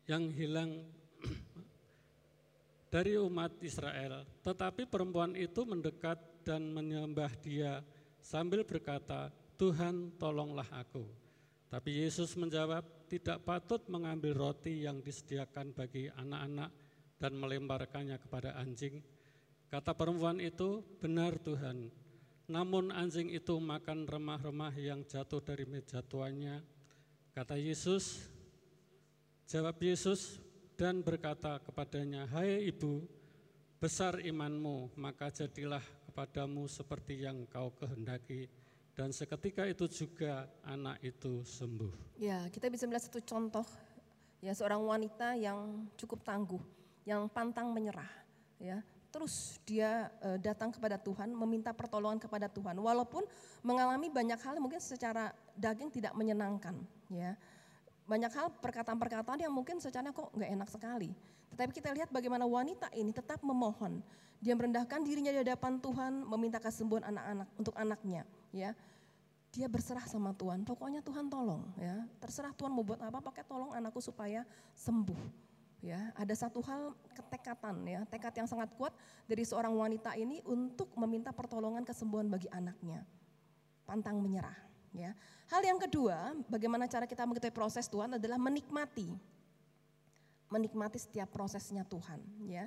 yang 0.05 0.29
hilang 0.29 0.85
dari 2.93 3.17
umat 3.17 3.65
Israel. 3.65 4.29
Tetapi 4.45 4.85
perempuan 4.85 5.33
itu 5.41 5.65
mendekat 5.65 6.21
dan 6.45 6.69
menyembah 6.69 7.33
dia 7.41 7.81
sambil 8.21 8.61
berkata, 8.69 9.33
Tuhan 9.57 10.13
tolonglah 10.21 10.69
aku. 10.69 11.28
Tapi 11.69 12.01
Yesus 12.01 12.33
menjawab, 12.41 13.09
tidak 13.13 13.45
patut 13.45 13.85
mengambil 13.93 14.33
roti 14.33 14.89
yang 14.89 15.05
disediakan 15.05 15.77
bagi 15.77 16.09
anak-anak 16.09 16.73
dan 17.21 17.33
melemparkannya 17.37 18.17
kepada 18.17 18.57
anjing. 18.57 19.05
Kata 19.69 19.93
perempuan 19.93 20.41
itu, 20.41 20.81
benar 20.97 21.37
Tuhan. 21.37 21.93
Namun 22.49 22.89
anjing 22.89 23.29
itu 23.29 23.61
makan 23.61 24.09
remah-remah 24.09 24.73
yang 24.81 25.05
jatuh 25.05 25.45
dari 25.45 25.69
meja 25.69 26.01
tuannya. 26.01 26.65
Kata 27.37 27.61
Yesus, 27.61 28.25
jawab 29.45 29.77
Yesus 29.85 30.41
dan 30.73 31.05
berkata 31.05 31.61
kepadanya, 31.61 32.25
Hai 32.33 32.65
ibu, 32.65 33.05
besar 33.77 34.25
imanmu, 34.25 34.97
maka 34.97 35.29
jadilah 35.29 35.85
kepadamu 36.09 36.65
seperti 36.65 37.29
yang 37.29 37.45
kau 37.45 37.77
kehendaki 37.77 38.49
dan 38.99 39.15
seketika 39.15 39.63
itu 39.63 39.87
juga 39.87 40.51
anak 40.67 40.99
itu 41.07 41.47
sembuh. 41.47 42.19
Ya, 42.19 42.51
kita 42.51 42.67
bisa 42.67 42.83
melihat 42.91 43.07
satu 43.07 43.23
contoh 43.23 43.63
ya 44.43 44.51
seorang 44.51 44.83
wanita 44.83 45.39
yang 45.39 45.87
cukup 45.95 46.27
tangguh, 46.27 46.59
yang 47.07 47.31
pantang 47.31 47.71
menyerah, 47.71 48.11
ya. 48.59 48.83
Terus 49.15 49.63
dia 49.63 50.11
e, 50.19 50.43
datang 50.43 50.75
kepada 50.75 50.99
Tuhan, 50.99 51.31
meminta 51.31 51.71
pertolongan 51.71 52.19
kepada 52.19 52.51
Tuhan, 52.51 52.75
walaupun 52.75 53.23
mengalami 53.63 54.11
banyak 54.11 54.37
hal 54.43 54.59
mungkin 54.59 54.83
secara 54.83 55.31
daging 55.55 55.95
tidak 55.95 56.19
menyenangkan, 56.19 56.75
ya. 57.07 57.39
Banyak 58.03 58.35
hal 58.35 58.51
perkataan-perkataan 58.59 59.47
yang 59.47 59.55
mungkin 59.55 59.79
secara 59.79 60.11
kok 60.11 60.35
nggak 60.35 60.51
enak 60.59 60.69
sekali. 60.75 61.15
Tetapi 61.55 61.71
kita 61.71 61.95
lihat 61.95 62.11
bagaimana 62.11 62.51
wanita 62.51 62.91
ini 62.99 63.15
tetap 63.15 63.47
memohon. 63.47 64.03
Dia 64.43 64.59
merendahkan 64.59 65.07
dirinya 65.07 65.31
di 65.31 65.39
hadapan 65.47 65.79
Tuhan, 65.79 66.27
meminta 66.27 66.59
kesembuhan 66.63 67.03
anak-anak 67.11 67.49
untuk 67.59 67.75
anaknya, 67.75 68.23
ya. 68.55 68.73
Dia 69.49 69.67
berserah 69.67 70.05
sama 70.05 70.37
Tuhan. 70.37 70.63
Pokoknya 70.63 71.01
Tuhan 71.01 71.33
tolong, 71.33 71.65
ya. 71.81 72.05
Terserah 72.21 72.53
Tuhan 72.53 72.71
mau 72.71 72.85
buat 72.85 73.01
apa, 73.01 73.19
pakai 73.21 73.45
tolong 73.49 73.73
anakku 73.73 73.99
supaya 73.99 74.45
sembuh. 74.77 75.49
Ya, 75.79 76.11
ada 76.19 76.35
satu 76.35 76.59
hal 76.67 76.91
ketekatan 77.15 77.87
ya, 77.87 78.03
tekad 78.11 78.35
yang 78.35 78.51
sangat 78.51 78.67
kuat 78.75 78.91
dari 79.31 79.47
seorang 79.47 79.71
wanita 79.71 80.11
ini 80.19 80.43
untuk 80.43 80.91
meminta 80.99 81.31
pertolongan 81.31 81.87
kesembuhan 81.87 82.27
bagi 82.27 82.51
anaknya. 82.51 83.07
Pantang 83.87 84.19
menyerah, 84.19 84.59
ya. 84.91 85.15
Hal 85.47 85.63
yang 85.63 85.79
kedua, 85.79 86.35
bagaimana 86.51 86.91
cara 86.91 87.07
kita 87.07 87.23
mengetahui 87.23 87.55
proses 87.55 87.87
Tuhan 87.87 88.19
adalah 88.19 88.43
menikmati 88.43 89.15
menikmati 90.49 90.99
setiap 90.99 91.29
prosesnya 91.29 91.85
Tuhan. 91.85 92.21
Ya. 92.49 92.67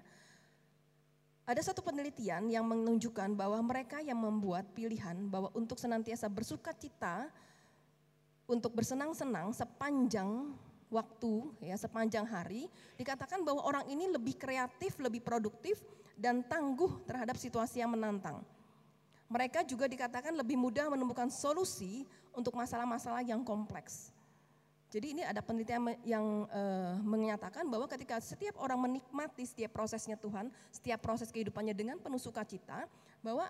Ada 1.41 1.73
satu 1.73 1.81
penelitian 1.81 2.47
yang 2.53 2.63
menunjukkan 2.69 3.33
bahwa 3.33 3.57
mereka 3.65 3.97
yang 3.99 4.21
membuat 4.21 4.69
pilihan 4.77 5.17
bahwa 5.27 5.49
untuk 5.57 5.81
senantiasa 5.81 6.29
bersuka 6.29 6.69
cita, 6.71 7.27
untuk 8.45 8.77
bersenang-senang 8.77 9.49
sepanjang 9.51 10.53
waktu, 10.91 11.33
ya 11.63 11.73
sepanjang 11.79 12.27
hari, 12.27 12.69
dikatakan 12.99 13.41
bahwa 13.41 13.63
orang 13.65 13.87
ini 13.89 14.11
lebih 14.11 14.37
kreatif, 14.37 14.99
lebih 15.01 15.23
produktif, 15.23 15.81
dan 16.13 16.45
tangguh 16.45 17.01
terhadap 17.09 17.33
situasi 17.39 17.81
yang 17.81 17.89
menantang. 17.89 18.45
Mereka 19.31 19.63
juga 19.63 19.87
dikatakan 19.87 20.35
lebih 20.35 20.59
mudah 20.59 20.91
menemukan 20.91 21.31
solusi 21.31 22.03
untuk 22.35 22.53
masalah-masalah 22.53 23.23
yang 23.23 23.41
kompleks. 23.41 24.11
Jadi 24.91 25.15
ini 25.15 25.23
ada 25.23 25.39
penelitian 25.39 25.95
yang 26.03 26.43
uh, 26.51 26.99
menyatakan 26.99 27.63
bahwa 27.63 27.87
ketika 27.87 28.19
setiap 28.19 28.59
orang 28.59 28.75
menikmati 28.75 29.47
setiap 29.47 29.71
prosesnya 29.71 30.19
Tuhan, 30.19 30.51
setiap 30.67 30.99
proses 30.99 31.31
kehidupannya 31.31 31.71
dengan 31.71 31.95
penuh 31.95 32.19
sukacita, 32.19 32.91
bahwa 33.23 33.47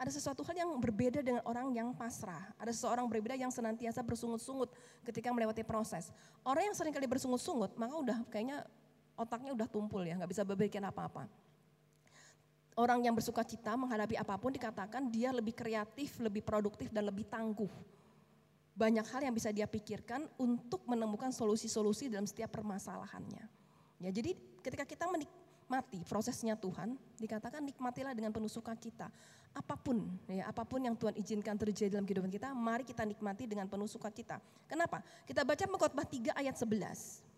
ada 0.00 0.08
sesuatu 0.08 0.40
hal 0.48 0.56
yang 0.64 0.72
berbeda 0.80 1.20
dengan 1.20 1.44
orang 1.44 1.76
yang 1.76 1.92
pasrah. 1.92 2.40
Ada 2.56 2.72
seseorang 2.72 3.04
berbeda 3.04 3.36
yang 3.36 3.52
senantiasa 3.52 4.00
bersungut-sungut 4.00 4.72
ketika 5.04 5.28
melewati 5.28 5.60
proses. 5.60 6.08
Orang 6.40 6.72
yang 6.72 6.74
sering 6.74 6.96
kali 6.96 7.04
bersungut-sungut, 7.04 7.76
maka 7.76 7.92
udah 7.92 8.18
kayaknya 8.32 8.64
otaknya 9.12 9.52
udah 9.52 9.68
tumpul 9.68 10.00
ya, 10.00 10.16
nggak 10.16 10.32
bisa 10.32 10.40
berpikir 10.40 10.80
apa-apa. 10.80 11.28
Orang 12.72 13.04
yang 13.04 13.12
bersuka 13.12 13.44
cita 13.44 13.76
menghadapi 13.76 14.16
apa 14.16 14.40
pun 14.40 14.56
dikatakan 14.56 15.12
dia 15.12 15.28
lebih 15.36 15.52
kreatif, 15.52 16.16
lebih 16.16 16.40
produktif, 16.40 16.88
dan 16.88 17.04
lebih 17.04 17.28
tangguh 17.28 17.68
banyak 18.72 19.04
hal 19.04 19.20
yang 19.28 19.34
bisa 19.36 19.52
dia 19.52 19.68
pikirkan 19.68 20.24
untuk 20.40 20.80
menemukan 20.88 21.28
solusi-solusi 21.28 22.08
dalam 22.08 22.24
setiap 22.24 22.48
permasalahannya. 22.56 23.44
Ya, 24.00 24.10
jadi 24.10 24.34
ketika 24.64 24.88
kita 24.88 25.04
menikmati 25.12 26.00
prosesnya 26.08 26.56
Tuhan, 26.56 26.96
dikatakan 27.20 27.62
nikmatilah 27.62 28.16
dengan 28.16 28.32
penuh 28.32 28.48
sukacita. 28.48 29.12
Apa 29.52 29.76
pun, 29.76 30.08
ya, 30.32 30.48
apa 30.48 30.64
pun 30.64 30.80
yang 30.80 30.96
Tuhan 30.96 31.12
izinkan 31.20 31.60
terjadi 31.60 31.92
dalam 31.92 32.08
kehidupan 32.08 32.32
kita, 32.32 32.56
mari 32.56 32.88
kita 32.88 33.04
nikmati 33.04 33.44
dengan 33.44 33.68
penuh 33.68 33.84
sukacita. 33.84 34.40
Kenapa? 34.64 35.04
Kita 35.28 35.44
baca 35.44 35.60
Pengkhotbah 35.68 36.08
3 36.08 36.32
ayat 36.32 36.56
11. 36.56 37.32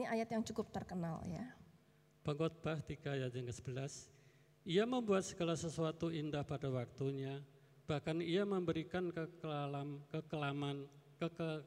Ini 0.00 0.08
ayat 0.08 0.28
yang 0.32 0.40
cukup 0.46 0.72
terkenal 0.72 1.20
ya. 1.28 1.44
Pengkhotbah 2.24 2.80
3 2.80 3.18
ayat 3.20 3.32
yang 3.36 3.46
ke-11. 3.52 4.08
Ia 4.68 4.84
membuat 4.84 5.24
segala 5.24 5.56
sesuatu 5.56 6.12
indah 6.12 6.44
pada 6.44 6.68
waktunya, 6.68 7.40
bahkan 7.88 8.20
ia 8.20 8.44
memberikan 8.44 9.08
kekelaman, 9.08 10.04
kekelaman, 10.12 10.84
keke, 11.16 11.64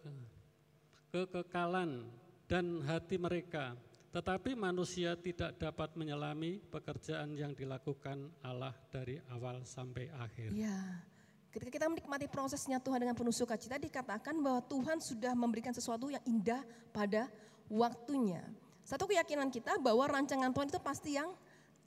kekekalan 1.10 2.06
dan 2.46 2.86
hati 2.86 3.18
mereka. 3.18 3.74
Tetapi 4.14 4.54
manusia 4.54 5.18
tidak 5.18 5.58
dapat 5.58 5.98
menyelami 5.98 6.62
pekerjaan 6.70 7.34
yang 7.34 7.58
dilakukan 7.58 8.30
Allah 8.46 8.76
dari 8.94 9.18
awal 9.34 9.66
sampai 9.66 10.14
akhir. 10.14 10.52
Ya, 10.54 11.02
ketika 11.50 11.72
kita 11.74 11.88
menikmati 11.90 12.28
prosesnya 12.30 12.78
Tuhan 12.78 13.02
dengan 13.02 13.18
penuh 13.18 13.34
sukacita, 13.34 13.82
dikatakan 13.82 14.38
bahwa 14.38 14.62
Tuhan 14.68 15.02
sudah 15.02 15.34
memberikan 15.34 15.74
sesuatu 15.74 16.12
yang 16.12 16.22
indah 16.28 16.62
pada 16.94 17.32
waktunya. 17.72 18.46
Satu 18.84 19.08
keyakinan 19.08 19.48
kita 19.48 19.80
bahwa 19.80 20.06
rancangan 20.06 20.52
Tuhan 20.52 20.68
itu 20.70 20.82
pasti 20.84 21.16
yang 21.16 21.32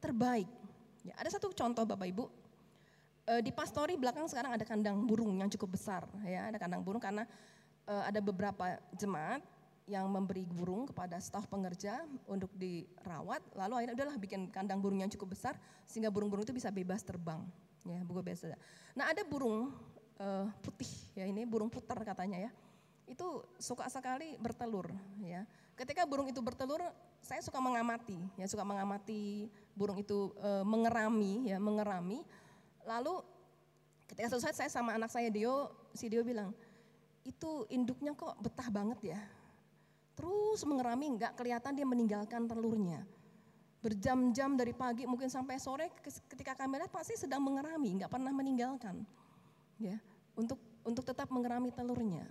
terbaik. 0.01 0.49
Ya, 1.05 1.13
ada 1.21 1.29
satu 1.29 1.53
contoh 1.53 1.85
Bapak 1.85 2.09
Ibu, 2.09 2.25
uh, 3.29 3.41
di 3.41 3.51
pastori 3.53 3.97
belakang 3.97 4.29
sekarang 4.29 4.57
ada 4.57 4.65
kandang 4.65 5.05
burung 5.05 5.37
yang 5.41 5.51
cukup 5.53 5.77
besar 5.77 6.05
ya. 6.25 6.49
Ada 6.53 6.59
kandang 6.61 6.83
burung 6.85 7.01
karena 7.01 7.25
uh, 7.89 8.05
ada 8.09 8.21
beberapa 8.21 8.77
jemaat 8.97 9.41
yang 9.85 10.09
memberi 10.09 10.49
burung 10.49 10.89
kepada 10.89 11.21
staf 11.21 11.45
pengerja 11.45 12.09
untuk 12.25 12.49
dirawat. 12.57 13.45
Lalu 13.53 13.73
akhirnya 13.85 13.97
udahlah 14.01 14.17
bikin 14.17 14.49
kandang 14.49 14.81
burung 14.81 15.05
yang 15.05 15.13
cukup 15.13 15.37
besar 15.37 15.61
sehingga 15.85 16.09
burung-burung 16.09 16.45
itu 16.45 16.57
bisa 16.57 16.73
bebas 16.73 17.05
terbang 17.05 17.45
ya 17.85 18.01
buku 18.01 18.25
biasa. 18.25 18.57
Nah 18.97 19.13
ada 19.13 19.21
burung 19.29 19.73
uh, 20.21 20.49
putih 20.65 20.89
ya. 21.13 21.29
Ini 21.29 21.45
burung 21.45 21.69
putar 21.69 22.01
katanya 22.01 22.49
ya. 22.49 22.51
Itu 23.05 23.45
suka 23.61 23.85
sekali 23.93 24.41
bertelur 24.41 24.89
ya. 25.21 25.45
Ketika 25.77 26.09
burung 26.09 26.31
itu 26.31 26.41
bertelur 26.41 26.81
saya 27.21 27.45
suka 27.45 27.61
mengamati 27.61 28.17
ya. 28.41 28.49
Suka 28.49 28.65
mengamati 28.65 29.53
burung 29.77 30.01
itu 30.01 30.33
e, 30.39 30.63
mengerami 30.65 31.51
ya 31.51 31.59
mengerami 31.61 32.25
Lalu 32.85 33.21
ketika 34.09 34.37
selesai 34.37 34.53
saya 34.65 34.71
sama 34.71 34.97
anak 34.97 35.11
saya 35.11 35.33
Dio, 35.33 35.73
si 35.97 36.09
Dio 36.13 36.21
bilang, 36.21 36.53
itu 37.25 37.65
induknya 37.73 38.13
kok 38.13 38.37
betah 38.41 38.69
banget 38.69 39.17
ya. 39.17 39.21
Terus 40.15 40.63
mengerami 40.69 41.19
nggak 41.19 41.35
kelihatan 41.35 41.75
dia 41.75 41.87
meninggalkan 41.89 42.47
telurnya. 42.47 43.03
Berjam-jam 43.85 44.57
dari 44.57 44.73
pagi 44.73 45.05
mungkin 45.05 45.29
sampai 45.29 45.61
sore 45.61 45.93
ketika 46.05 46.57
kami 46.57 46.81
lihat 46.81 46.93
pasti 46.93 47.19
sedang 47.21 47.45
mengerami, 47.45 48.01
nggak 48.01 48.13
pernah 48.13 48.33
meninggalkan. 48.33 49.05
Ya, 49.77 49.99
untuk 50.39 50.57
untuk 50.87 51.05
tetap 51.05 51.29
mengerami 51.33 51.75
telurnya. 51.75 52.25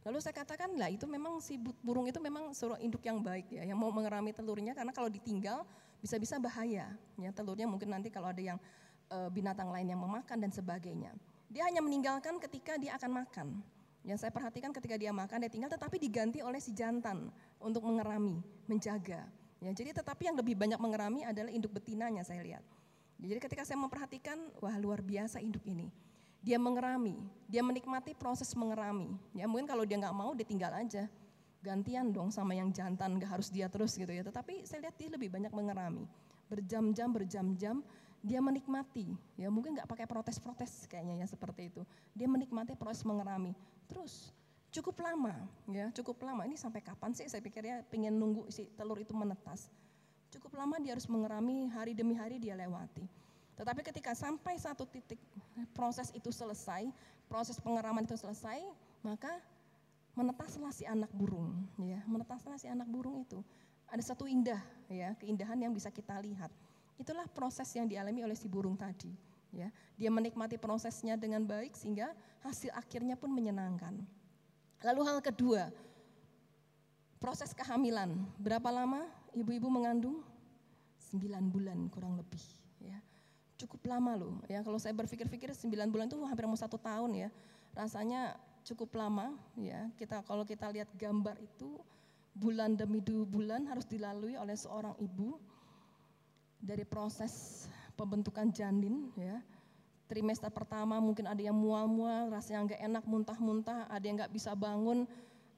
Lalu 0.00 0.18
saya 0.24 0.32
katakan 0.32 0.72
lah 0.80 0.88
itu 0.88 1.04
memang 1.04 1.44
si 1.44 1.60
burung 1.60 2.08
itu 2.08 2.16
memang 2.16 2.56
suruh 2.56 2.80
induk 2.80 3.04
yang 3.04 3.20
baik 3.20 3.52
ya, 3.52 3.68
yang 3.68 3.76
mau 3.76 3.92
mengerami 3.92 4.32
telurnya 4.32 4.72
karena 4.72 4.96
kalau 4.96 5.12
ditinggal 5.12 5.68
bisa-bisa 6.00 6.40
bahaya. 6.40 6.88
Ya 7.20 7.30
telurnya 7.36 7.68
mungkin 7.68 7.92
nanti 7.92 8.08
kalau 8.08 8.32
ada 8.32 8.40
yang 8.40 8.56
binatang 9.34 9.68
lain 9.74 9.90
yang 9.90 10.00
memakan 10.00 10.38
dan 10.38 10.50
sebagainya. 10.54 11.10
Dia 11.50 11.66
hanya 11.66 11.82
meninggalkan 11.82 12.38
ketika 12.38 12.78
dia 12.78 12.94
akan 12.94 13.26
makan. 13.26 13.48
Yang 14.06 14.24
saya 14.24 14.32
perhatikan 14.32 14.72
ketika 14.72 14.96
dia 14.96 15.12
makan 15.12 15.44
dia 15.44 15.52
tinggal 15.52 15.68
tetapi 15.68 16.00
diganti 16.00 16.40
oleh 16.40 16.56
si 16.62 16.72
jantan 16.72 17.28
untuk 17.60 17.84
mengerami, 17.84 18.40
menjaga. 18.64 19.28
Ya, 19.60 19.70
jadi 19.76 19.92
tetapi 19.92 20.32
yang 20.32 20.40
lebih 20.40 20.56
banyak 20.56 20.80
mengerami 20.80 21.20
adalah 21.28 21.52
induk 21.52 21.76
betinanya 21.76 22.24
saya 22.24 22.40
lihat. 22.40 22.64
Jadi 23.20 23.36
ketika 23.36 23.62
saya 23.68 23.76
memperhatikan, 23.76 24.40
wah 24.64 24.72
luar 24.80 25.04
biasa 25.04 25.44
induk 25.44 25.60
ini. 25.68 25.92
Dia 26.40 26.56
mengerami, 26.56 27.20
dia 27.44 27.60
menikmati 27.60 28.16
proses 28.16 28.48
mengerami. 28.56 29.12
Ya 29.36 29.44
mungkin 29.44 29.68
kalau 29.68 29.84
dia 29.84 30.00
nggak 30.00 30.16
mau, 30.16 30.32
dia 30.32 30.48
tinggal 30.48 30.72
aja. 30.72 31.04
Gantian 31.60 32.08
dong 32.08 32.32
sama 32.32 32.56
yang 32.56 32.72
jantan, 32.72 33.20
nggak 33.20 33.28
harus 33.28 33.52
dia 33.52 33.68
terus 33.68 33.92
gitu 33.92 34.08
ya. 34.08 34.24
Tetapi 34.24 34.64
saya 34.64 34.88
lihat 34.88 34.96
dia 34.96 35.12
lebih 35.12 35.28
banyak 35.28 35.52
mengerami. 35.52 36.08
Berjam-jam, 36.48 37.12
berjam-jam, 37.12 37.84
dia 38.20 38.40
menikmati. 38.44 39.16
Ya 39.40 39.48
mungkin 39.48 39.76
nggak 39.76 39.88
pakai 39.88 40.06
protes-protes 40.08 40.88
kayaknya 40.88 41.24
ya 41.24 41.26
seperti 41.26 41.72
itu. 41.72 41.82
Dia 42.12 42.28
menikmati 42.28 42.76
proses 42.76 43.04
mengerami. 43.04 43.56
Terus 43.88 44.32
cukup 44.70 45.02
lama 45.02 45.34
ya 45.66 45.90
cukup 45.90 46.22
lama 46.22 46.46
ini 46.46 46.54
sampai 46.54 46.78
kapan 46.78 47.10
sih 47.10 47.26
saya 47.26 47.42
pikir 47.42 47.66
ya 47.66 47.82
pengen 47.90 48.14
nunggu 48.14 48.46
si 48.54 48.70
telur 48.78 49.02
itu 49.02 49.10
menetas 49.10 49.66
cukup 50.30 50.54
lama 50.54 50.78
dia 50.78 50.94
harus 50.94 51.10
mengerami 51.10 51.66
hari 51.74 51.90
demi 51.90 52.14
hari 52.14 52.38
dia 52.38 52.54
lewati 52.54 53.02
tetapi 53.58 53.82
ketika 53.82 54.14
sampai 54.14 54.54
satu 54.62 54.86
titik 54.86 55.18
proses 55.74 56.14
itu 56.14 56.30
selesai 56.30 56.86
proses 57.26 57.58
pengeraman 57.58 58.06
itu 58.06 58.14
selesai 58.14 58.62
maka 59.02 59.42
menetaslah 60.14 60.70
si 60.70 60.86
anak 60.86 61.10
burung 61.10 61.50
ya 61.82 61.98
menetaslah 62.06 62.54
si 62.54 62.70
anak 62.70 62.86
burung 62.86 63.26
itu 63.26 63.42
ada 63.90 64.02
satu 64.06 64.30
indah 64.30 64.62
ya 64.86 65.18
keindahan 65.18 65.58
yang 65.58 65.74
bisa 65.74 65.90
kita 65.90 66.14
lihat 66.22 66.50
itulah 67.00 67.24
proses 67.32 67.66
yang 67.72 67.88
dialami 67.88 68.20
oleh 68.20 68.36
si 68.36 68.44
burung 68.44 68.76
tadi 68.76 69.08
ya 69.50 69.72
dia 69.96 70.12
menikmati 70.12 70.60
prosesnya 70.60 71.16
dengan 71.16 71.42
baik 71.42 71.72
sehingga 71.72 72.12
hasil 72.44 72.70
akhirnya 72.76 73.16
pun 73.16 73.32
menyenangkan 73.32 73.96
Lalu 74.80 75.00
hal 75.04 75.18
kedua, 75.20 75.68
proses 77.20 77.52
kehamilan. 77.52 78.16
Berapa 78.40 78.72
lama 78.72 79.04
ibu-ibu 79.36 79.68
mengandung? 79.68 80.24
Sembilan 80.96 81.44
bulan 81.52 81.78
kurang 81.92 82.16
lebih. 82.16 82.40
Ya. 82.80 82.96
Cukup 83.60 83.84
lama 83.84 84.16
loh. 84.16 84.40
Ya 84.48 84.64
kalau 84.64 84.80
saya 84.80 84.96
berpikir-pikir 84.96 85.52
sembilan 85.52 85.92
bulan 85.92 86.06
itu 86.08 86.16
hampir 86.24 86.48
mau 86.48 86.56
satu 86.56 86.80
tahun 86.80 87.28
ya. 87.28 87.28
Rasanya 87.76 88.40
cukup 88.64 88.96
lama 88.96 89.36
ya. 89.52 89.92
Kita 90.00 90.24
kalau 90.24 90.48
kita 90.48 90.72
lihat 90.72 90.88
gambar 90.96 91.36
itu 91.36 91.76
bulan 92.32 92.72
demi 92.72 93.04
dua 93.04 93.28
bulan 93.28 93.68
harus 93.68 93.84
dilalui 93.84 94.32
oleh 94.40 94.56
seorang 94.56 94.96
ibu 94.96 95.36
dari 96.60 96.84
proses 96.84 97.66
pembentukan 97.96 98.52
janin 98.52 99.08
ya 99.16 99.40
trimester 100.10 100.50
pertama 100.50 100.98
mungkin 100.98 101.30
ada 101.30 101.38
yang 101.38 101.54
mual-mual, 101.54 102.34
rasanya 102.34 102.66
nggak 102.66 102.82
enak, 102.82 103.04
muntah-muntah, 103.06 103.86
ada 103.86 104.02
yang 104.02 104.18
nggak 104.18 104.34
bisa 104.34 104.58
bangun, 104.58 105.06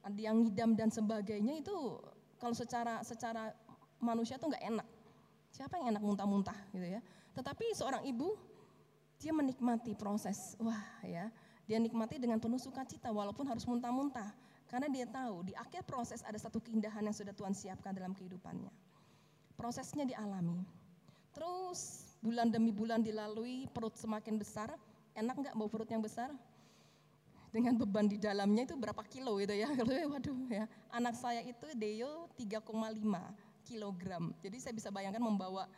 ada 0.05 0.19
yang 0.21 0.45
ngidam 0.45 0.77
dan 0.77 0.93
sebagainya 0.93 1.57
itu 1.57 1.97
kalau 2.37 2.53
secara 2.53 3.01
secara 3.01 3.49
manusia 3.97 4.37
tuh 4.37 4.53
nggak 4.53 4.61
enak. 4.61 4.87
Siapa 5.49 5.81
yang 5.81 5.97
enak 5.97 6.05
muntah-muntah 6.05 6.57
gitu 6.69 6.85
ya? 6.85 7.01
Tetapi 7.33 7.73
seorang 7.73 8.05
ibu 8.05 8.37
dia 9.17 9.33
menikmati 9.33 9.97
proses, 9.97 10.53
wah 10.61 11.01
ya, 11.01 11.33
dia 11.65 11.81
nikmati 11.81 12.21
dengan 12.21 12.37
penuh 12.37 12.61
sukacita 12.61 13.09
walaupun 13.09 13.49
harus 13.49 13.65
muntah-muntah 13.65 14.29
karena 14.69 14.85
dia 14.85 15.09
tahu 15.09 15.49
di 15.49 15.57
akhir 15.57 15.81
proses 15.89 16.21
ada 16.21 16.37
satu 16.37 16.61
keindahan 16.61 17.01
yang 17.01 17.15
sudah 17.15 17.33
Tuhan 17.33 17.57
siapkan 17.57 17.89
dalam 17.89 18.13
kehidupannya. 18.13 18.69
Prosesnya 19.57 20.05
dialami. 20.05 20.82
Terus 21.33 22.05
bulan 22.21 22.53
demi 22.53 22.69
bulan 22.69 23.01
dilalui, 23.01 23.65
perut 23.73 23.97
semakin 23.97 24.37
besar. 24.37 24.71
Enak 25.17 25.35
nggak 25.37 25.55
bawa 25.57 25.69
perut 25.69 25.89
yang 25.89 26.01
besar? 26.01 26.29
Dengan 27.53 27.77
beban 27.77 28.09
di 28.09 28.17
dalamnya 28.17 28.65
itu 28.65 28.73
berapa 28.73 29.01
kilo 29.05 29.37
gitu 29.37 29.53
ya. 29.53 29.69
Waduh 30.13 30.39
ya, 30.49 30.65
anak 30.89 31.13
saya 31.17 31.41
itu 31.45 31.69
Deo 31.77 32.29
3,5 32.37 32.65
kilogram. 33.65 34.33
Jadi 34.41 34.57
saya 34.57 34.73
bisa 34.73 34.89
bayangkan 34.89 35.21
membawa 35.21 35.69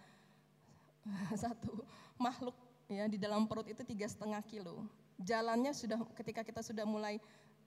satu 1.43 1.83
makhluk 2.15 2.55
ya 2.87 3.09
di 3.09 3.19
dalam 3.19 3.49
perut 3.49 3.67
itu 3.67 3.83
tiga 3.83 4.07
setengah 4.07 4.39
kilo. 4.47 4.87
Jalannya 5.19 5.71
sudah 5.71 5.99
ketika 6.15 6.43
kita 6.43 6.59
sudah 6.63 6.83
mulai 6.83 7.19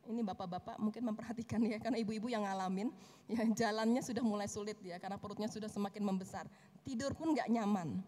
ini 0.08 0.24
bapak-bapak 0.24 0.80
mungkin 0.80 1.04
memperhatikan 1.04 1.60
ya 1.68 1.76
karena 1.76 2.00
ibu-ibu 2.00 2.32
yang 2.32 2.40
ngalamin 2.48 2.88
ya 3.28 3.44
jalannya 3.52 4.00
sudah 4.00 4.24
mulai 4.24 4.48
sulit 4.48 4.80
ya 4.80 4.96
karena 4.96 5.20
perutnya 5.20 5.52
sudah 5.52 5.68
semakin 5.68 6.00
membesar 6.00 6.48
tidur 6.88 7.12
pun 7.12 7.36
nggak 7.36 7.52
nyaman 7.52 8.00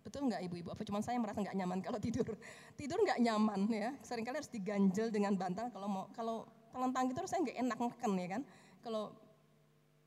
Betul 0.00 0.32
nggak 0.32 0.42
ibu-ibu? 0.48 0.68
Apa 0.72 0.82
cuma 0.82 1.04
saya 1.04 1.20
merasa 1.20 1.44
nggak 1.44 1.56
nyaman 1.56 1.78
kalau 1.84 2.00
tidur? 2.00 2.24
Tidur 2.80 2.98
nggak 3.04 3.20
nyaman 3.20 3.68
ya. 3.68 3.92
Seringkali 4.00 4.40
harus 4.40 4.48
diganjel 4.48 5.12
dengan 5.12 5.36
bantal. 5.36 5.68
Kalau 5.68 5.88
mau 5.88 6.04
kalau 6.16 6.48
telentang 6.72 7.12
gitu 7.12 7.20
saya 7.28 7.44
nggak 7.44 7.58
enak 7.60 7.78
neken 7.78 8.12
ya 8.16 8.28
kan. 8.38 8.42
Kalau 8.80 9.12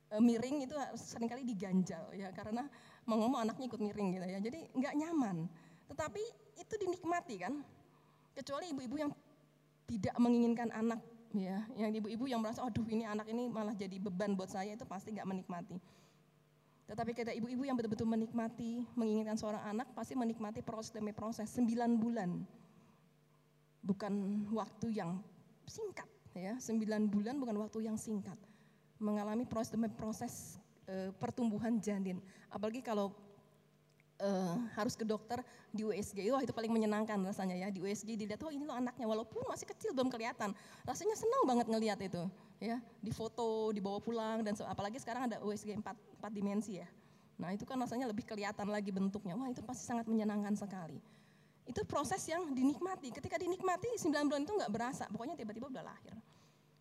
e, 0.09 0.17
miring 0.17 0.65
itu 0.65 0.75
sering 0.97 1.29
kali 1.29 1.45
diganjal 1.45 2.09
ya 2.17 2.33
karena 2.33 2.65
mau 3.05 3.21
ngomong 3.21 3.45
anaknya 3.45 3.69
ikut 3.69 3.81
miring 3.81 4.17
gitu 4.17 4.25
ya. 4.25 4.39
Jadi 4.41 4.59
nggak 4.73 4.93
nyaman. 4.97 5.38
Tetapi 5.93 6.23
itu 6.57 6.73
dinikmati 6.81 7.36
kan. 7.38 7.53
Kecuali 8.33 8.73
ibu-ibu 8.73 8.97
yang 8.97 9.12
tidak 9.86 10.15
menginginkan 10.17 10.73
anak 10.73 11.05
ya, 11.38 11.69
yang 11.77 11.93
ibu-ibu 11.93 12.25
yang 12.25 12.41
merasa, 12.41 12.65
aduh 12.65 12.81
ini 12.89 13.05
anak 13.05 13.29
ini 13.29 13.45
malah 13.45 13.77
jadi 13.77 14.01
beban 14.01 14.33
buat 14.33 14.49
saya 14.49 14.73
itu 14.73 14.89
pasti 14.89 15.13
nggak 15.13 15.29
menikmati. 15.29 15.77
Tetapi 16.93 17.10
kita 17.17 17.34
ibu-ibu 17.34 17.65
yang 17.65 17.73
betul-betul 17.73 18.06
menikmati, 18.06 18.86
menginginkan 18.93 19.34
seorang 19.34 19.65
anak, 19.65 19.89
pasti 19.97 20.13
menikmati 20.13 20.62
proses 20.62 20.93
demi 20.93 21.10
proses, 21.10 21.49
sembilan 21.49 21.97
bulan. 21.97 22.38
Bukan 23.82 24.13
waktu 24.53 25.01
yang 25.01 25.17
singkat, 25.65 26.06
ya 26.38 26.53
sembilan 26.62 27.10
bulan 27.10 27.41
bukan 27.41 27.58
waktu 27.65 27.89
yang 27.89 27.97
singkat. 27.97 28.38
Mengalami 29.01 29.41
proses 29.49 29.73
demi 29.73 29.89
proses 29.89 30.62
e, 30.86 31.10
pertumbuhan 31.17 31.82
janin. 31.82 32.21
Apalagi 32.53 32.86
kalau 32.86 33.10
e, 34.23 34.29
harus 34.79 34.95
ke 34.95 35.03
dokter 35.03 35.43
di 35.75 35.83
USG, 35.83 36.23
wah 36.31 36.39
itu 36.39 36.55
paling 36.55 36.71
menyenangkan 36.71 37.19
rasanya 37.27 37.59
ya. 37.59 37.67
Di 37.67 37.83
USG 37.83 38.15
dilihat, 38.15 38.39
oh 38.47 38.51
ini 38.53 38.63
loh 38.63 38.79
anaknya, 38.79 39.03
walaupun 39.03 39.43
masih 39.51 39.67
kecil 39.67 39.91
belum 39.91 40.07
kelihatan. 40.07 40.55
Rasanya 40.88 41.19
senang 41.19 41.43
banget 41.43 41.67
ngelihat 41.67 41.99
itu 41.99 42.23
ya 42.63 42.79
difoto, 43.03 43.75
dibawa 43.75 43.99
pulang 43.99 44.39
dan 44.39 44.55
apalagi 44.63 44.95
sekarang 44.95 45.27
ada 45.27 45.43
USG 45.43 45.75
4, 45.75 45.83
4 45.83 46.31
dimensi 46.31 46.79
ya. 46.79 46.88
Nah 47.36 47.51
itu 47.51 47.67
kan 47.67 47.75
rasanya 47.75 48.07
lebih 48.07 48.23
kelihatan 48.23 48.71
lagi 48.71 48.88
bentuknya. 48.93 49.36
Wah 49.36 49.51
itu 49.51 49.59
pasti 49.59 49.83
sangat 49.83 50.07
menyenangkan 50.07 50.55
sekali. 50.55 50.95
Itu 51.67 51.83
proses 51.83 52.23
yang 52.27 52.55
dinikmati. 52.55 53.12
Ketika 53.12 53.36
dinikmati 53.36 53.99
9 53.99 54.29
bulan 54.31 54.41
itu 54.47 54.53
nggak 54.55 54.71
berasa. 54.71 55.03
Pokoknya 55.12 55.36
tiba-tiba 55.36 55.67
udah 55.67 55.83
lahir. 55.83 56.15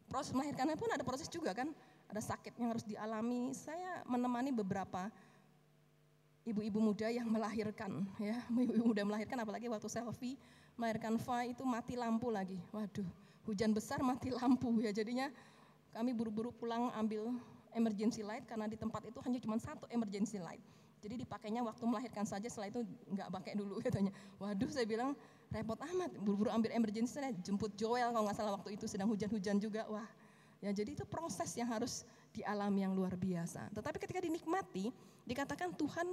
Proses 0.07 0.31
melahirkannya 0.37 0.76
pun 0.78 0.90
ada 0.92 1.02
proses 1.02 1.26
juga 1.26 1.50
kan. 1.50 1.70
Ada 2.12 2.37
sakit 2.37 2.55
yang 2.61 2.68
harus 2.70 2.85
dialami. 2.85 3.50
Saya 3.57 4.05
menemani 4.07 4.55
beberapa 4.55 5.09
ibu-ibu 6.42 6.78
muda 6.83 7.09
yang 7.09 7.26
melahirkan. 7.31 8.07
ya 8.18 8.38
Ibu-ibu 8.50 8.94
muda 8.94 9.02
melahirkan 9.07 9.38
apalagi 9.42 9.70
waktu 9.70 9.88
selfie 9.90 10.37
melahirkan 10.74 11.20
Fa 11.20 11.46
itu 11.46 11.62
mati 11.62 11.94
lampu 11.94 12.33
lagi. 12.33 12.59
Waduh 12.74 13.07
hujan 13.46 13.74
besar 13.74 13.98
mati 14.02 14.31
lampu 14.31 14.70
ya 14.78 14.94
jadinya 14.94 15.26
kami 15.92 16.14
buru-buru 16.14 16.55
pulang 16.55 16.94
ambil 16.94 17.35
emergency 17.74 18.22
light 18.22 18.46
karena 18.46 18.70
di 18.70 18.78
tempat 18.78 19.02
itu 19.05 19.18
hanya 19.24 19.38
cuma 19.42 19.57
satu 19.59 19.85
emergency 19.90 20.40
light. 20.40 20.62
Jadi 21.02 21.26
dipakainya 21.26 21.66
waktu 21.66 21.83
melahirkan 21.83 22.22
saja, 22.22 22.46
setelah 22.46 22.70
itu 22.70 22.87
nggak 23.11 23.28
pakai 23.35 23.52
dulu 23.59 23.81
katanya. 23.87 24.14
Waduh, 24.38 24.70
saya 24.70 24.87
bilang 24.87 25.18
repot 25.50 25.74
amat, 25.74 26.14
buru-buru 26.22 26.48
ambil 26.55 26.70
emergency 26.70 27.18
light, 27.18 27.35
jemput 27.42 27.74
Joel 27.74 28.14
kalau 28.14 28.22
nggak 28.22 28.38
salah 28.38 28.55
waktu 28.55 28.78
itu 28.78 28.87
sedang 28.87 29.11
hujan-hujan 29.11 29.59
juga. 29.59 29.83
Wah, 29.90 30.07
ya 30.62 30.70
jadi 30.70 30.94
itu 30.94 31.02
proses 31.02 31.50
yang 31.59 31.66
harus 31.74 32.07
dialami 32.31 32.87
yang 32.87 32.94
luar 32.94 33.18
biasa. 33.18 33.66
Tetapi 33.74 33.98
ketika 33.98 34.22
dinikmati, 34.22 34.94
dikatakan 35.26 35.74
Tuhan 35.74 36.07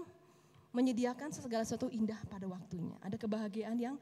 menyediakan 0.70 1.34
segala 1.34 1.66
sesuatu 1.66 1.90
indah 1.90 2.18
pada 2.30 2.46
waktunya. 2.46 2.94
Ada 3.02 3.18
kebahagiaan 3.18 3.78
yang 3.78 3.96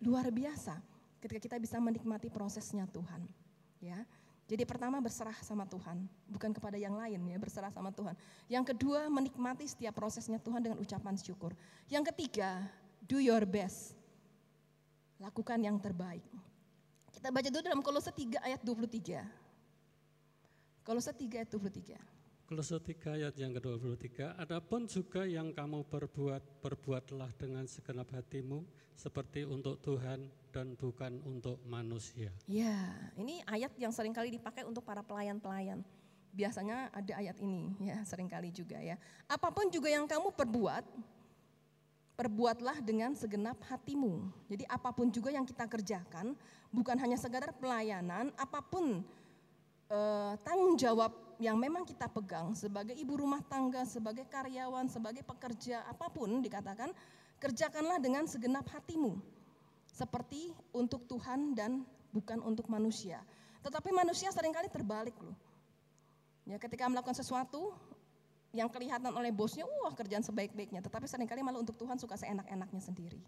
luar 0.00 0.28
biasa 0.32 0.80
ketika 1.20 1.40
kita 1.40 1.56
bisa 1.60 1.76
menikmati 1.80 2.28
prosesnya 2.32 2.88
Tuhan. 2.88 3.24
Ya, 3.80 4.00
jadi 4.44 4.68
pertama 4.68 5.00
berserah 5.00 5.36
sama 5.40 5.64
Tuhan, 5.64 6.04
bukan 6.28 6.52
kepada 6.52 6.76
yang 6.76 6.92
lain 6.92 7.16
ya, 7.32 7.36
berserah 7.40 7.72
sama 7.72 7.88
Tuhan. 7.88 8.12
Yang 8.48 8.76
kedua 8.76 9.08
menikmati 9.08 9.64
setiap 9.64 9.96
prosesnya 9.96 10.36
Tuhan 10.36 10.60
dengan 10.60 10.76
ucapan 10.84 11.16
syukur. 11.16 11.56
Yang 11.88 12.12
ketiga, 12.12 12.60
do 13.08 13.16
your 13.16 13.48
best. 13.48 13.96
Lakukan 15.16 15.56
yang 15.64 15.80
terbaik. 15.80 16.20
Kita 17.08 17.32
baca 17.32 17.48
dulu 17.48 17.62
dalam 17.64 17.80
Kolose 17.80 18.12
3 18.12 18.44
ayat 18.44 18.60
23. 18.60 19.24
Kolose 20.84 21.12
3 21.16 21.40
ayat 21.40 21.48
23. 21.48 22.13
Kolose 22.44 22.76
3 22.76 23.16
ayat 23.16 23.34
yang 23.40 23.56
ke-23, 23.56 24.36
adapun 24.36 24.84
juga 24.84 25.24
yang 25.24 25.48
kamu 25.56 25.80
perbuat, 25.88 26.60
perbuatlah 26.60 27.32
dengan 27.40 27.64
segenap 27.64 28.12
hatimu 28.12 28.60
seperti 28.92 29.48
untuk 29.48 29.80
Tuhan 29.80 30.28
dan 30.52 30.76
bukan 30.76 31.24
untuk 31.24 31.56
manusia. 31.64 32.28
Ya, 32.44 32.92
ini 33.16 33.40
ayat 33.48 33.72
yang 33.80 33.96
sering 33.96 34.12
kali 34.12 34.28
dipakai 34.28 34.60
untuk 34.68 34.84
para 34.84 35.00
pelayan-pelayan. 35.00 35.80
Biasanya 36.36 36.92
ada 36.92 37.16
ayat 37.16 37.40
ini 37.40 37.80
ya, 37.80 38.04
sering 38.04 38.28
kali 38.28 38.52
juga 38.52 38.76
ya. 38.76 39.00
Apa 39.24 39.48
pun 39.48 39.72
juga 39.72 39.88
yang 39.88 40.04
kamu 40.04 40.28
perbuat, 40.36 40.84
perbuatlah 42.12 42.84
dengan 42.84 43.16
segenap 43.16 43.56
hatimu. 43.72 44.20
Jadi 44.52 44.68
apa 44.68 44.92
pun 44.92 45.08
juga 45.08 45.32
yang 45.32 45.48
kita 45.48 45.64
kerjakan, 45.64 46.36
bukan 46.68 46.96
hanya 47.00 47.16
sekadar 47.16 47.56
pelayanan, 47.56 48.36
apa 48.36 48.60
pun 48.60 49.00
eh, 49.88 50.32
tanggung 50.44 50.76
jawab 50.76 51.23
yang 51.42 51.58
memang 51.58 51.82
kita 51.82 52.06
pegang 52.10 52.54
sebagai 52.54 52.94
ibu 52.94 53.18
rumah 53.18 53.42
tangga, 53.46 53.82
sebagai 53.86 54.26
karyawan, 54.28 54.86
sebagai 54.90 55.22
pekerja, 55.26 55.82
apa 55.86 56.10
pun 56.10 56.42
dikatakan, 56.42 56.90
kerjakanlah 57.42 57.98
dengan 57.98 58.24
segenap 58.24 58.66
hatimu. 58.70 59.18
Seperti 59.88 60.50
untuk 60.74 61.06
Tuhan 61.06 61.54
dan 61.54 61.86
bukan 62.10 62.42
untuk 62.42 62.66
manusia. 62.66 63.22
Tetapi 63.62 63.94
manusia 63.94 64.28
sering 64.34 64.52
kali 64.52 64.66
terbalik 64.68 65.14
loh. 65.22 65.34
Ya, 66.44 66.60
ketika 66.60 66.84
melakukan 66.86 67.16
sesuatu 67.16 67.72
yang 68.52 68.68
kelihatan 68.68 69.10
oleh 69.10 69.32
bosnya, 69.32 69.64
wah 69.64 69.94
kerjaan 69.96 70.22
sebaik-baiknya. 70.22 70.84
Tetapi 70.84 71.08
sering 71.08 71.26
kali 71.26 71.40
malah 71.40 71.58
untuk 71.62 71.74
Tuhan 71.74 71.96
suka 71.96 72.14
seenak-enaknya 72.20 72.82
sendiri. 72.82 73.22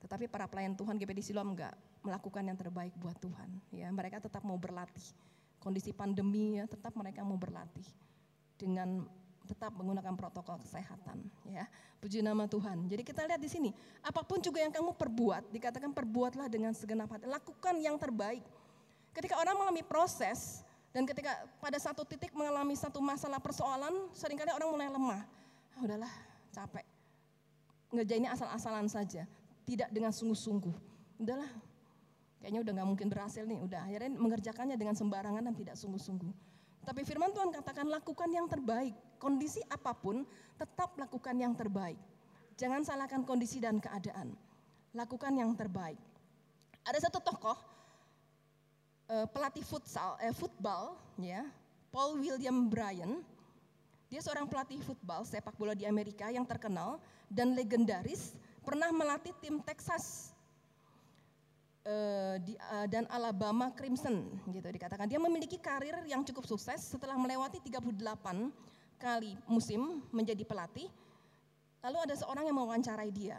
Tetapi 0.00 0.30
para 0.30 0.46
pelayan 0.46 0.78
Tuhan 0.78 0.96
GPD 0.96 1.18
Siloam 1.24 1.56
enggak 1.56 1.74
melakukan 2.06 2.46
yang 2.46 2.54
terbaik 2.54 2.94
buat 2.94 3.18
Tuhan. 3.18 3.50
Ya, 3.74 3.90
mereka 3.90 4.22
tetap 4.22 4.46
mau 4.46 4.54
berlatih. 4.54 5.02
Kondisi 5.58 5.90
pandemi 5.90 6.60
ya, 6.60 6.64
tetap 6.70 6.94
mereka 6.94 7.26
mau 7.26 7.38
berlatih 7.40 7.86
dengan 8.56 9.04
tetap 9.46 9.70
menggunakan 9.78 10.18
protokol 10.18 10.58
kesehatan 10.60 11.22
ya. 11.46 11.64
Puji 12.02 12.20
nama 12.20 12.50
Tuhan. 12.50 12.90
Jadi 12.90 13.02
kita 13.06 13.24
lihat 13.24 13.38
di 13.40 13.48
sini, 13.48 13.70
apa 14.02 14.26
pun 14.26 14.42
juga 14.42 14.60
yang 14.60 14.74
kamu 14.74 14.92
perbuat, 14.98 15.54
dikatakan 15.54 15.94
perbuatlah 15.94 16.50
dengan 16.50 16.74
segenap 16.74 17.08
hati. 17.08 17.24
Lakukan 17.30 17.74
yang 17.78 17.96
terbaik. 17.96 18.42
Ketika 19.14 19.40
orang 19.40 19.56
mengalami 19.56 19.80
proses 19.86 20.60
dan 20.92 21.08
ketika 21.08 21.48
pada 21.62 21.80
satu 21.80 22.04
titik 22.04 22.36
mengalami 22.36 22.76
satu 22.76 23.00
masalah 23.00 23.40
persoalan, 23.40 24.12
sering 24.12 24.36
kali 24.36 24.52
orang 24.52 24.68
mulai 24.68 24.90
lemah. 24.92 25.22
Ah, 25.72 25.80
udahlah, 25.80 26.12
capek. 26.52 26.84
Ngerjainnya 27.94 28.34
asal-asalan 28.34 28.90
saja 28.92 29.24
tidak 29.64 29.88
dengan 29.88 30.12
sungguh-sungguh. 30.12 30.74
Udahlah, 31.16 31.48
kayaknya 32.46 32.62
udah 32.62 32.72
nggak 32.78 32.88
mungkin 32.94 33.08
berhasil 33.10 33.42
nih. 33.42 33.58
Udah 33.58 33.82
akhirnya 33.82 34.14
mengerjakannya 34.14 34.78
dengan 34.78 34.94
sembarangan 34.94 35.42
dan 35.50 35.54
tidak 35.58 35.74
sungguh-sungguh. 35.74 36.30
Tapi 36.86 37.02
firman 37.02 37.34
Tuhan 37.34 37.50
katakan 37.50 37.90
lakukan 37.90 38.30
yang 38.30 38.46
terbaik. 38.46 38.94
Kondisi 39.18 39.58
apa 39.66 39.90
pun 39.90 40.22
tetap 40.54 40.94
lakukan 40.94 41.34
yang 41.34 41.58
terbaik. 41.58 41.98
Jangan 42.54 42.86
salahkan 42.86 43.26
kondisi 43.26 43.58
dan 43.58 43.82
keadaan. 43.82 44.30
Lakukan 44.94 45.34
yang 45.34 45.58
terbaik. 45.58 45.98
Ada 46.86 47.10
satu 47.10 47.18
tokoh 47.18 47.58
eh, 49.10 49.26
pelatih 49.26 49.66
futsal, 49.66 50.14
eh, 50.22 50.30
football, 50.30 50.94
ya, 51.18 51.42
Paul 51.90 52.22
William 52.22 52.70
Bryan. 52.70 53.26
Dia 54.06 54.22
seorang 54.22 54.46
pelatih 54.46 54.78
football 54.86 55.26
sepak 55.26 55.58
bola 55.58 55.74
di 55.74 55.82
Amerika 55.82 56.30
yang 56.30 56.46
terkenal 56.46 57.02
dan 57.26 57.58
legendaris 57.58 58.38
pernah 58.62 58.94
melatih 58.94 59.34
tim 59.42 59.58
Texas 59.66 60.30
uh, 61.86 62.34
di, 62.42 62.58
uh, 62.58 62.86
dan 62.90 63.06
Alabama 63.08 63.70
Crimson 63.72 64.26
gitu 64.50 64.66
dikatakan. 64.66 65.06
Dia 65.06 65.22
memiliki 65.22 65.56
karir 65.56 66.02
yang 66.04 66.26
cukup 66.26 66.44
sukses 66.44 66.82
setelah 66.82 67.14
melewati 67.14 67.62
38 67.62 67.94
kali 68.98 69.38
musim 69.46 70.02
menjadi 70.10 70.42
pelatih. 70.42 70.90
Lalu 71.86 71.98
ada 72.10 72.14
seorang 72.18 72.44
yang 72.50 72.56
mewawancarai 72.58 73.10
dia. 73.14 73.38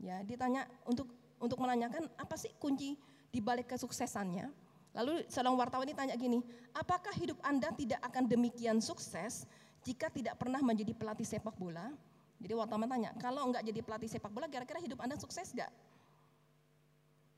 Ya, 0.00 0.20
ditanya 0.24 0.68
untuk 0.84 1.08
untuk 1.40 1.56
menanyakan 1.60 2.08
apa 2.20 2.36
sih 2.36 2.52
kunci 2.60 2.96
di 3.32 3.40
balik 3.40 3.72
kesuksesannya. 3.72 4.52
Lalu 4.90 5.24
seorang 5.30 5.54
wartawan 5.54 5.86
ini 5.86 5.94
tanya 5.94 6.14
gini, 6.18 6.42
apakah 6.74 7.14
hidup 7.14 7.38
Anda 7.46 7.70
tidak 7.72 8.02
akan 8.02 8.26
demikian 8.26 8.82
sukses 8.82 9.46
jika 9.86 10.10
tidak 10.10 10.36
pernah 10.36 10.58
menjadi 10.60 10.92
pelatih 10.92 11.24
sepak 11.24 11.54
bola? 11.54 11.94
Jadi 12.40 12.52
wartawan 12.56 12.88
tanya, 12.88 13.12
kalau 13.20 13.46
enggak 13.46 13.62
jadi 13.62 13.80
pelatih 13.84 14.08
sepak 14.10 14.32
bola, 14.32 14.50
kira-kira 14.50 14.80
hidup 14.82 14.98
Anda 14.98 15.14
sukses 15.20 15.52
enggak? 15.54 15.70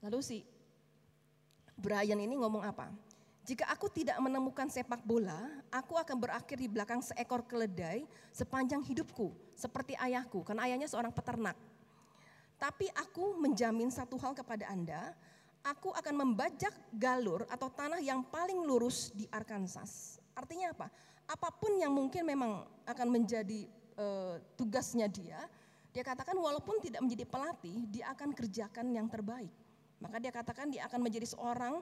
Lalu 0.03 0.19
si 0.21 0.39
Brian 1.79 2.19
ini 2.19 2.35
ngomong 2.35 2.67
apa? 2.67 2.91
Jika 3.43 3.67
aku 3.75 3.91
tidak 3.91 4.23
menemukan 4.23 4.71
sepak 4.71 5.03
bola, 5.03 5.39
aku 5.75 5.99
akan 5.99 6.15
berakhir 6.15 6.55
di 6.59 6.71
belakang 6.71 7.03
seekor 7.03 7.43
keledai 7.43 8.07
sepanjang 8.31 8.87
hidupku, 8.87 9.35
seperti 9.59 9.99
ayahku, 9.99 10.47
karena 10.47 10.71
ayahnya 10.71 10.87
seorang 10.87 11.11
peternak. 11.11 11.59
Tapi 12.55 12.87
aku 12.95 13.35
menjamin 13.43 13.91
satu 13.91 14.15
hal 14.23 14.39
kepada 14.39 14.71
Anda, 14.71 15.11
aku 15.67 15.91
akan 15.91 16.15
membajak 16.23 16.71
galur 16.95 17.43
atau 17.51 17.67
tanah 17.67 17.99
yang 17.99 18.23
paling 18.23 18.63
lurus 18.63 19.11
di 19.11 19.27
Arkansas. 19.27 20.23
Artinya 20.39 20.71
apa? 20.71 20.87
Apa 21.27 21.51
pun 21.51 21.75
yang 21.75 21.91
mungkin 21.91 22.23
memang 22.23 22.63
akan 22.87 23.09
menjadi 23.11 23.67
uh, 23.99 24.39
tugasnya 24.55 25.11
dia, 25.11 25.43
dia 25.91 26.07
katakan 26.07 26.39
walaupun 26.39 26.79
tidak 26.79 27.03
menjadi 27.03 27.27
pelatih, 27.27 27.91
dia 27.91 28.15
akan 28.15 28.31
kerjakan 28.31 28.87
yang 28.95 29.11
terbaik. 29.11 29.51
Maka 30.03 30.19
dia 30.19 30.35
katakan 30.35 30.67
dia 30.67 30.83
akan 30.91 30.99
menjadi 30.99 31.31
seorang 31.31 31.79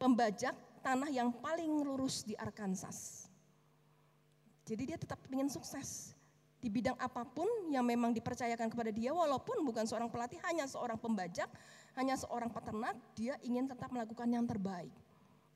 pembajak 0.00 0.56
tanah 0.80 1.12
yang 1.12 1.28
paling 1.28 1.84
lurus 1.84 2.24
di 2.24 2.32
Arkansas. 2.40 3.28
Jadi 4.64 4.82
dia 4.88 4.96
tetap 4.96 5.20
ingin 5.28 5.52
sukses 5.52 6.16
di 6.58 6.66
bidang 6.66 6.98
apa 6.98 7.22
pun 7.22 7.46
yang 7.70 7.86
memang 7.86 8.10
dipercayakan 8.10 8.66
kepada 8.66 8.90
dia 8.90 9.14
walaupun 9.14 9.62
bukan 9.62 9.86
seorang 9.86 10.10
pelatih, 10.10 10.42
hanya 10.48 10.66
seorang 10.66 10.98
pembajak, 10.98 11.46
hanya 11.94 12.18
seorang 12.18 12.50
peternak, 12.50 12.98
dia 13.14 13.38
ingin 13.46 13.70
tetap 13.70 13.92
melakukan 13.94 14.26
yang 14.26 14.42
terbaik. 14.42 14.90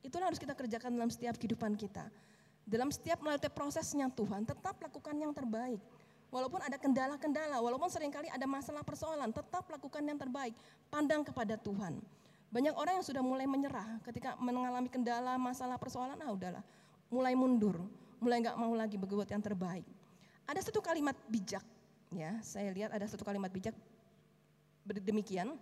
Itulah 0.03 0.31
harus 0.31 0.39
kita 0.39 0.55
kerjakan 0.55 0.95
dalam 0.95 1.11
setiap 1.11 1.35
kehidupan 1.39 1.75
kita. 1.75 2.07
Dalam 2.63 2.95
setiap 2.95 3.19
melalui 3.19 3.43
prosesnya 3.51 4.07
Tuhan, 4.15 4.47
tetap 4.47 4.79
lakukan 4.79 5.15
yang 5.19 5.35
terbaik. 5.35 5.83
Walaupun 6.33 6.65
ada 6.65 6.81
kendala-kendala, 6.81 7.61
walaupun 7.61 7.93
sering 7.93 8.09
kali 8.09 8.33
ada 8.33 8.49
masalah 8.49 8.81
persoalan, 8.81 9.29
tetap 9.29 9.69
lakukan 9.69 10.01
yang 10.01 10.17
terbaik. 10.17 10.57
Pandang 10.89 11.21
kepada 11.21 11.61
Tuhan. 11.61 12.01
Banyak 12.49 12.73
orang 12.73 13.01
yang 13.01 13.05
sudah 13.05 13.21
mulai 13.21 13.45
menyerah 13.45 14.01
ketika 14.09 14.33
mengalami 14.41 14.89
kendala, 14.89 15.37
masalah, 15.37 15.77
persoalan, 15.77 16.17
ah 16.25 16.33
udahlah. 16.33 16.65
Mulai 17.13 17.37
mundur, 17.37 17.85
mulai 18.17 18.41
nggak 18.41 18.57
mau 18.57 18.73
lagi 18.73 18.97
berbuat 18.97 19.29
yang 19.29 19.45
terbaik. 19.45 19.85
Ada 20.49 20.73
satu 20.73 20.81
kalimat 20.81 21.13
bijak, 21.29 21.65
ya 22.17 22.41
saya 22.41 22.73
lihat 22.73 22.97
ada 22.97 23.05
satu 23.05 23.29
kalimat 23.29 23.53
bijak 23.53 23.77
demikian. 24.89 25.53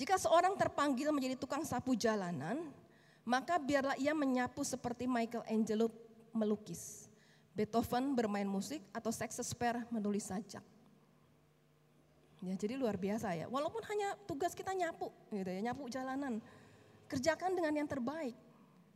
Jika 0.00 0.16
seorang 0.16 0.56
terpanggil 0.56 1.12
menjadi 1.12 1.36
tukang 1.36 1.60
sapu 1.60 1.92
jalanan, 1.92 2.72
maka 3.26 3.60
biarlah 3.60 4.00
ia 4.00 4.16
menyapu 4.16 4.64
seperti 4.64 5.04
Michelangelo 5.04 5.92
melukis, 6.32 7.09
Beethoven 7.54 8.14
bermain 8.14 8.46
musik, 8.46 8.80
atau 8.94 9.10
Shakespeare 9.10 9.84
menulis 9.90 10.30
sajak. 10.30 10.62
Ya, 12.40 12.54
jadi 12.56 12.74
luar 12.80 12.96
biasa 12.96 13.36
ya. 13.36 13.46
Walaupun 13.52 13.84
hanya 13.84 14.16
tugas 14.24 14.56
kita 14.56 14.72
nyapu, 14.72 15.12
gitu 15.28 15.50
ya, 15.50 15.60
nyapu 15.60 15.84
jalanan, 15.92 16.40
kerjakan 17.04 17.52
dengan 17.52 17.84
yang 17.84 17.88
terbaik. 17.90 18.32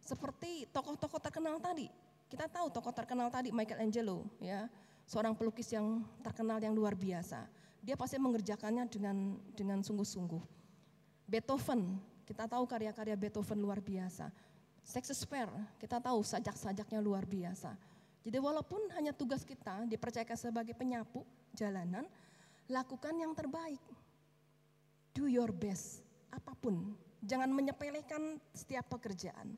Seperti 0.00 0.64
tokoh-tokoh 0.72 1.20
terkenal 1.20 1.60
tadi. 1.60 1.92
Kita 2.28 2.48
tahu 2.48 2.72
tokoh 2.72 2.92
terkenal 2.92 3.28
tadi 3.28 3.52
Michelangelo, 3.52 4.24
ya, 4.40 4.70
seorang 5.04 5.36
pelukis 5.36 5.68
yang 5.72 6.00
terkenal 6.24 6.56
yang 6.56 6.72
luar 6.72 6.96
biasa. 6.96 7.44
Dia 7.84 8.00
pasti 8.00 8.16
mengerjakannya 8.16 8.88
dengan 8.88 9.36
dengan 9.52 9.84
sungguh-sungguh. 9.84 10.40
Beethoven 11.28 12.00
kita 12.24 12.48
tahu 12.48 12.64
karya-karya 12.64 13.12
Beethoven 13.12 13.60
luar 13.60 13.84
biasa. 13.84 14.32
Shakespeare, 14.84 15.52
kita 15.80 16.00
tahu 16.00 16.24
sajak-sajaknya 16.24 17.00
luar 17.00 17.28
biasa. 17.28 17.76
Jadi 18.24 18.40
walaupun 18.40 18.88
hanya 18.96 19.12
tugas 19.12 19.44
kita 19.44 19.84
dipercayakan 19.84 20.38
sebagai 20.40 20.72
penyapu 20.72 21.20
jalanan, 21.52 22.08
lakukan 22.72 23.12
yang 23.20 23.36
terbaik. 23.36 23.80
Do 25.12 25.28
your 25.28 25.52
best, 25.52 26.00
apa 26.32 26.56
pun. 26.56 26.96
Jangan 27.20 27.52
menyepelekan 27.52 28.40
setiap 28.56 28.88
pekerjaan. 28.96 29.52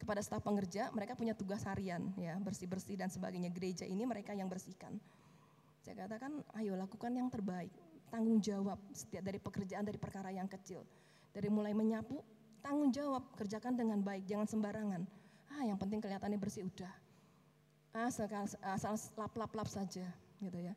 Kepada 0.00 0.24
staf 0.24 0.40
pengerja, 0.40 0.88
mereka 0.96 1.12
punya 1.12 1.36
tugas 1.36 1.60
harian, 1.68 2.08
ya 2.16 2.40
bersih-bersih 2.40 2.96
dan 2.96 3.12
sebagainya. 3.12 3.52
Gereja 3.52 3.84
ini 3.84 4.08
mereka 4.08 4.32
yang 4.32 4.48
bersihkan. 4.48 4.96
Saya 5.84 6.08
katakan, 6.08 6.40
ayo 6.56 6.72
lakukan 6.72 7.12
yang 7.12 7.28
terbaik. 7.28 7.72
Tanggung 8.08 8.40
jawab 8.40 8.80
setiap 8.96 9.22
dari 9.28 9.36
pekerjaan, 9.36 9.84
dari 9.84 10.00
perkara 10.00 10.32
yang 10.32 10.48
kecil. 10.48 10.88
Dari 11.36 11.52
mulai 11.52 11.76
menyapu, 11.76 12.24
tanggung 12.64 12.88
jawab, 12.90 13.28
kerjakan 13.36 13.76
dengan 13.76 14.00
baik, 14.00 14.24
jangan 14.24 14.48
sembarangan. 14.48 15.04
Ah, 15.52 15.68
yang 15.68 15.76
penting 15.76 16.00
kelihatannya 16.00 16.40
bersih 16.40 16.64
udah. 16.64 17.09
Asal, 17.90 18.30
asal 18.62 18.94
lap-lap-lap 19.18 19.66
saja, 19.66 20.06
gitu 20.38 20.58
ya. 20.62 20.74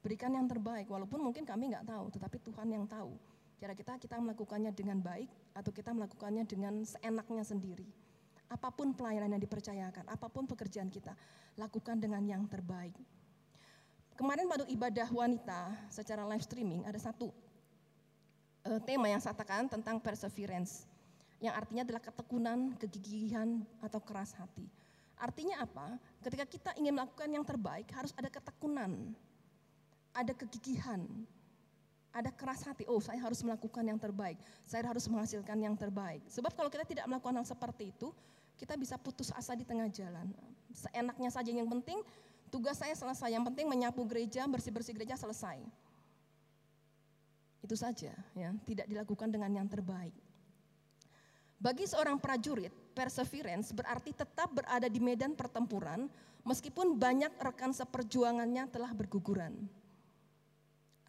Berikan 0.00 0.32
yang 0.32 0.48
terbaik, 0.48 0.88
walaupun 0.88 1.20
mungkin 1.20 1.44
kami 1.44 1.72
nggak 1.72 1.84
tahu, 1.84 2.08
tetapi 2.12 2.36
Tuhan 2.40 2.68
yang 2.72 2.84
tahu. 2.88 3.12
Cara 3.60 3.72
kita 3.76 3.96
kita 4.00 4.16
melakukannya 4.20 4.72
dengan 4.72 5.00
baik 5.00 5.28
atau 5.56 5.70
kita 5.72 5.92
melakukannya 5.92 6.44
dengan 6.44 6.84
seenaknya 6.84 7.44
sendiri. 7.44 7.88
Apa 8.48 8.68
pun 8.68 8.92
pelayanan 8.92 9.36
yang 9.36 9.42
dipercayakan, 9.44 10.04
apa 10.04 10.26
pun 10.28 10.44
pekerjaan 10.44 10.92
kita, 10.92 11.16
lakukan 11.56 11.96
dengan 11.96 12.20
yang 12.24 12.44
terbaik. 12.44 12.92
Kemarin 14.14 14.46
pada 14.46 14.64
ibadah 14.68 15.08
wanita 15.10 15.60
secara 15.90 16.22
live 16.28 16.44
streaming 16.44 16.86
ada 16.86 17.00
satu 17.00 17.34
uh, 18.68 18.80
tema 18.84 19.10
yang 19.10 19.18
saya 19.18 19.34
katakan 19.34 19.66
tentang 19.66 19.98
perseverance, 19.98 20.86
yang 21.42 21.56
artinya 21.56 21.82
adalah 21.82 22.02
ketekunan, 22.04 22.76
kegigihan, 22.78 23.64
atau 23.82 24.00
keras 24.00 24.36
hati. 24.36 24.68
Artinya 25.14 25.62
apa? 25.62 25.98
Ketika 26.22 26.44
kita 26.44 26.70
ingin 26.78 26.94
melakukan 26.94 27.30
yang 27.30 27.46
terbaik, 27.46 27.86
harus 27.94 28.10
ada 28.18 28.26
ketekunan, 28.26 29.14
ada 30.10 30.32
kegigihan, 30.34 31.06
ada 32.14 32.30
keras 32.30 32.62
hati, 32.62 32.86
oh 32.86 33.02
saya 33.02 33.18
harus 33.18 33.42
melakukan 33.42 33.82
yang 33.82 33.98
terbaik, 33.98 34.38
saya 34.66 34.86
harus 34.86 35.06
menghasilkan 35.10 35.58
yang 35.58 35.74
terbaik. 35.74 36.22
Sebab 36.30 36.54
kalau 36.54 36.70
kita 36.70 36.86
tidak 36.86 37.06
melakukan 37.10 37.42
hal 37.42 37.46
seperti 37.46 37.90
itu, 37.90 38.14
kita 38.54 38.78
bisa 38.78 38.94
putus 38.94 39.34
asa 39.34 39.58
di 39.58 39.66
tengah 39.66 39.90
jalan. 39.90 40.30
Seenaknya 40.70 41.30
saja 41.30 41.50
yang 41.50 41.66
penting, 41.66 41.98
tugas 42.54 42.78
saya 42.78 42.94
selesai. 42.94 43.34
Yang 43.34 43.50
penting 43.50 43.66
menyapu 43.66 44.06
gereja, 44.06 44.46
bersih-bersih 44.46 44.94
gereja 44.94 45.18
selesai. 45.18 45.58
Itu 47.64 47.74
saja, 47.74 48.14
ya, 48.36 48.50
tidak 48.68 48.86
dilakukan 48.86 49.32
dengan 49.34 49.50
yang 49.50 49.66
terbaik. 49.66 50.14
Bagi 51.58 51.88
seorang 51.88 52.20
prajurit, 52.20 52.70
perseverance 52.94 53.74
berarti 53.74 54.14
tetap 54.14 54.54
berada 54.54 54.86
di 54.86 55.02
medan 55.02 55.34
pertempuran 55.34 56.06
meskipun 56.46 56.94
banyak 56.94 57.34
rekan 57.42 57.74
seperjuangannya 57.74 58.70
telah 58.70 58.94
berguguran. 58.94 59.52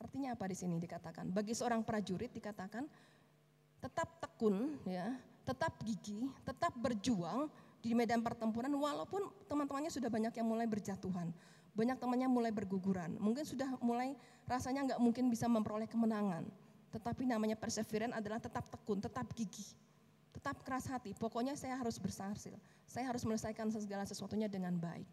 Artinya 0.02 0.34
apa 0.34 0.50
di 0.50 0.58
sini 0.58 0.82
dikatakan? 0.82 1.30
Bagi 1.30 1.54
seorang 1.54 1.86
prajurit 1.86 2.34
dikatakan 2.34 2.84
tetap 3.80 4.17
tekun 4.17 4.82
ya, 4.89 5.13
tetap 5.45 5.78
gigih, 5.86 6.34
tetap 6.41 6.74
berjuang 6.74 7.48
di 7.86 7.93
medan 7.93 8.26
pertempuran 8.26 8.74
walaupun 8.74 9.30
teman-temannya 9.45 9.93
sudah 9.93 10.10
banyak 10.10 10.34
yang 10.34 10.48
mulai 10.50 10.65
berjatuhan. 10.65 11.30
Banyak 11.78 12.02
temannya 12.02 12.26
mulai 12.26 12.50
berguguran. 12.50 13.13
Mungkin 13.21 13.45
sudah 13.45 13.67
mulai 13.84 14.17
rasanya 14.50 14.93
nggak 14.93 15.00
mungkin 15.04 15.30
bisa 15.30 15.45
memperoleh 15.45 15.86
kemenangan. 15.86 16.48
Tetapi 16.89 17.28
namanya 17.28 17.60
perseverance 17.60 18.15
adalah 18.15 18.39
tetap 18.39 18.71
tekun, 18.71 19.04
tetap 19.04 19.28
gigih, 19.36 19.67
tetap 20.45 20.62
keras 20.62 20.86
hati. 20.86 21.17
Pokoknya 21.17 21.58
saya 21.58 21.73
harus 21.73 21.97
bersahasil. 21.97 22.53
Saya 22.86 23.10
harus 23.10 23.25
menyelesaikan 23.25 23.65
segala 23.73 24.05
sesuatunya 24.05 24.45
dengan 24.45 24.77
baik. 24.77 25.10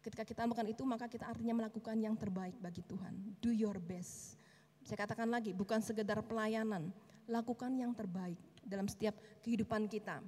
Ketika 0.00 0.24
kita 0.24 0.48
melakukan 0.48 0.72
itu, 0.72 0.82
maka 0.88 1.04
kita 1.04 1.28
artinya 1.28 1.60
melakukan 1.60 1.92
yang 2.00 2.16
terbaik 2.16 2.56
bagi 2.64 2.80
Tuhan. 2.80 3.12
Do 3.44 3.52
your 3.52 3.76
best. 3.76 4.40
Saya 4.88 5.04
katakan 5.04 5.28
lagi, 5.28 5.52
bukan 5.52 5.84
sekedar 5.84 6.16
pelayanan, 6.24 6.88
lakukan 7.28 7.68
yang 7.76 7.92
terbaik 7.92 8.40
dalam 8.64 8.88
setiap 8.88 9.12
kehidupan 9.44 9.84
kita. 9.84 10.24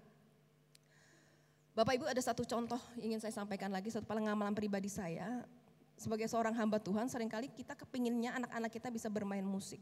Bapak 1.72 1.96
Ibu 1.96 2.12
ada 2.12 2.20
satu 2.20 2.44
contoh 2.44 2.76
ingin 3.00 3.24
saya 3.24 3.33
sampaikan 3.33 3.72
lagi, 3.72 3.88
satu 3.88 4.05
pengalaman 4.05 4.53
pribadi 4.53 4.92
saya. 4.92 5.48
Sebagai 5.96 6.29
seorang 6.29 6.53
hamba 6.61 6.76
Tuhan, 6.76 7.09
sering 7.09 7.33
kali 7.33 7.48
kita 7.48 7.72
kepinginnya 7.72 8.37
anak-anak 8.37 8.68
kita 8.68 8.92
bisa 8.92 9.09
bermain 9.09 9.48
musik. 9.48 9.81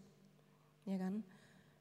Ya 0.86 0.94
kan? 0.94 1.26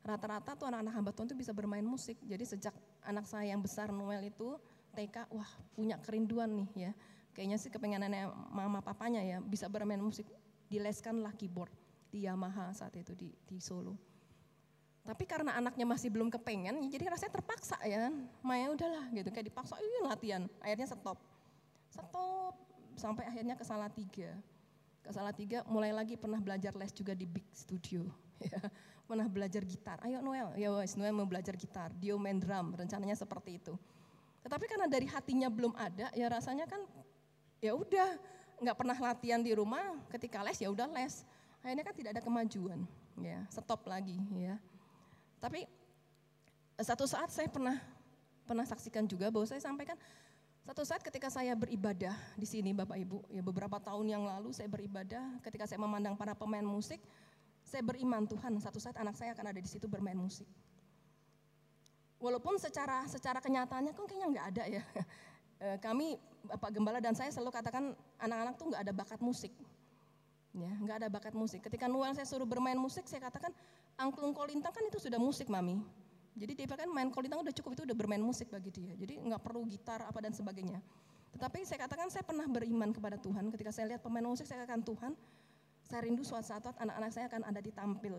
Rata-rata 0.07 0.55
tuh 0.55 0.71
anak-anak 0.71 0.93
hamba 0.95 1.11
Tuhan 1.11 1.27
itu 1.27 1.35
bisa 1.35 1.51
bermain 1.51 1.83
musik. 1.83 2.15
Jadi 2.23 2.47
sejak 2.47 2.71
anak 3.03 3.27
saya 3.27 3.51
yang 3.51 3.59
besar 3.59 3.91
Noel 3.91 4.31
itu 4.31 4.55
TK, 4.95 5.27
wah 5.35 5.51
punya 5.75 5.99
kerinduan 5.99 6.49
nih 6.63 6.89
ya 6.89 6.91
kayaknya 7.37 7.61
sih 7.61 7.69
kepengenannya 7.69 8.33
mama 8.49 8.81
papanya 8.81 9.21
ya 9.21 9.37
bisa 9.37 9.69
bermain 9.69 10.01
musik 10.01 10.25
dileskanlah 10.73 11.37
keyboard 11.37 11.69
di 12.09 12.25
Yamaha 12.25 12.73
saat 12.73 12.97
itu 12.97 13.13
di, 13.13 13.29
di 13.45 13.61
Solo. 13.61 13.93
Tapi 15.05 15.23
karena 15.23 15.55
anaknya 15.55 15.87
masih 15.87 16.11
belum 16.11 16.27
kepengen, 16.27 16.83
jadi 16.91 17.07
rasanya 17.07 17.39
terpaksa 17.39 17.79
ya. 17.87 18.11
Maya 18.43 18.67
udahlah 18.75 19.07
gitu, 19.15 19.31
kayak 19.31 19.47
dipaksa, 19.47 19.79
iya 19.79 20.01
latihan. 20.03 20.43
Akhirnya 20.59 20.87
stop. 20.91 21.15
Stop, 21.87 22.59
sampai 22.99 23.23
akhirnya 23.23 23.55
ke 23.55 23.63
salah 23.63 23.87
tiga. 23.87 24.35
Ke 24.99 25.15
salah 25.15 25.31
tiga 25.31 25.63
mulai 25.71 25.95
lagi 25.95 26.19
pernah 26.19 26.43
belajar 26.43 26.75
les 26.75 26.91
juga 26.91 27.15
di 27.15 27.23
Big 27.23 27.47
Studio. 27.55 28.03
Ya, 28.37 28.61
pernah 29.07 29.25
belajar 29.25 29.63
gitar, 29.65 29.97
ayo 30.05 30.21
Noel, 30.21 30.53
ya 30.59 30.69
wes 30.77 30.93
Noel 30.93 31.15
mau 31.15 31.25
belajar 31.25 31.57
gitar, 31.57 31.89
dia 31.97 32.13
main 32.19 32.37
drum, 32.37 32.75
rencananya 32.75 33.17
seperti 33.17 33.57
itu. 33.57 33.73
Tetapi 34.45 34.65
karena 34.69 34.87
dari 34.87 35.07
hatinya 35.09 35.49
belum 35.49 35.73
ada, 35.75 36.11
ya 36.13 36.27
rasanya 36.29 36.69
kan 36.69 36.79
ya 37.57 37.73
udah 37.73 38.15
nggak 38.61 38.77
pernah 38.77 38.97
latihan 38.97 39.41
di 39.41 39.53
rumah. 39.53 39.97
Ketika 40.09 40.41
les 40.45 40.57
ya 40.61 40.69
udah 40.69 40.89
les. 40.93 41.25
Akhirnya 41.61 41.83
kan 41.83 41.95
tidak 41.97 42.11
ada 42.17 42.21
kemajuan. 42.23 42.79
Ya 43.17 43.43
stop 43.49 43.85
lagi 43.89 44.17
ya. 44.37 44.55
Tapi 45.41 45.65
satu 46.77 47.09
saat 47.09 47.33
saya 47.33 47.49
pernah 47.49 47.81
pernah 48.45 48.63
saksikan 48.63 49.03
juga 49.09 49.27
bahwa 49.33 49.45
saya 49.49 49.59
sampaikan 49.59 49.97
satu 50.67 50.83
saat 50.83 50.99
ketika 50.99 51.31
saya 51.31 51.55
beribadah 51.55 52.13
di 52.35 52.47
sini 52.47 52.75
Bapak 52.75 52.99
Ibu 52.99 53.23
ya 53.31 53.41
beberapa 53.43 53.79
tahun 53.79 54.05
yang 54.07 54.23
lalu 54.27 54.51
saya 54.51 54.67
beribadah 54.67 55.39
ketika 55.43 55.63
saya 55.67 55.79
memandang 55.79 56.15
para 56.15 56.35
pemain 56.35 56.63
musik 56.63 57.01
saya 57.67 57.83
beriman 57.83 58.23
Tuhan 58.23 58.55
satu 58.63 58.79
saat 58.79 58.95
anak 58.95 59.19
saya 59.19 59.35
akan 59.35 59.51
ada 59.51 59.59
di 59.59 59.67
situ 59.67 59.91
bermain 59.91 60.15
musik 60.15 60.47
walaupun 62.23 62.55
secara 62.55 63.03
secara 63.11 63.43
kenyataannya 63.43 63.91
kok 63.91 64.07
kayaknya 64.07 64.27
nggak 64.31 64.47
ada 64.55 64.63
ya 64.79 64.83
Eh, 65.57 65.77
kami 65.81 66.21
Bapak 66.45 66.69
Gembala 66.69 67.01
dan 67.01 67.17
saya 67.17 67.33
selalu 67.33 67.49
katakan 67.49 67.97
anak-anak 68.21 68.53
tuh 68.61 68.65
nggak 68.69 68.81
ada 68.85 68.93
bakat 68.93 69.19
musik. 69.25 69.49
Ya, 70.53 70.69
nggak 70.69 71.05
ada 71.05 71.07
bakat 71.09 71.33
musik. 71.33 71.65
Ketika 71.65 71.89
Noel 71.89 72.13
saya 72.13 72.29
suruh 72.29 72.45
bermain 72.45 72.77
musik, 72.77 73.09
saya 73.09 73.25
katakan 73.25 73.49
angklung 73.97 74.37
kolintang 74.37 74.73
kan 74.73 74.85
itu 74.85 75.01
sudah 75.01 75.17
musik, 75.17 75.49
Mami. 75.49 75.81
Jadi 76.37 76.53
dia 76.53 76.69
kan 76.69 76.89
main 76.93 77.09
kolintang 77.09 77.41
udah 77.41 77.53
cukup 77.53 77.73
itu 77.73 77.81
udah 77.89 77.97
bermain 77.97 78.21
musik 78.21 78.53
bagi 78.53 78.69
dia. 78.69 78.93
Jadi 78.93 79.17
nggak 79.17 79.41
perlu 79.41 79.65
gitar 79.65 80.05
apa 80.05 80.21
dan 80.21 80.33
sebagainya. 80.33 80.77
Tetapi 81.33 81.65
saya 81.65 81.89
katakan 81.89 82.13
saya 82.13 82.21
pernah 82.21 82.45
beriman 82.45 82.93
kepada 82.93 83.17
Tuhan. 83.17 83.49
Ketika 83.49 83.73
saya 83.73 83.97
lihat 83.97 84.01
pemain 84.05 84.25
musik, 84.25 84.45
saya 84.45 84.61
katakan 84.61 84.85
Tuhan, 84.85 85.11
saya 85.87 86.03
rindu 86.03 86.21
suatu 86.21 86.43
saat 86.43 86.67
anak-anak 86.67 87.11
saya 87.15 87.25
akan 87.31 87.47
ada 87.47 87.59
di 87.63 87.71
tampil 87.71 88.15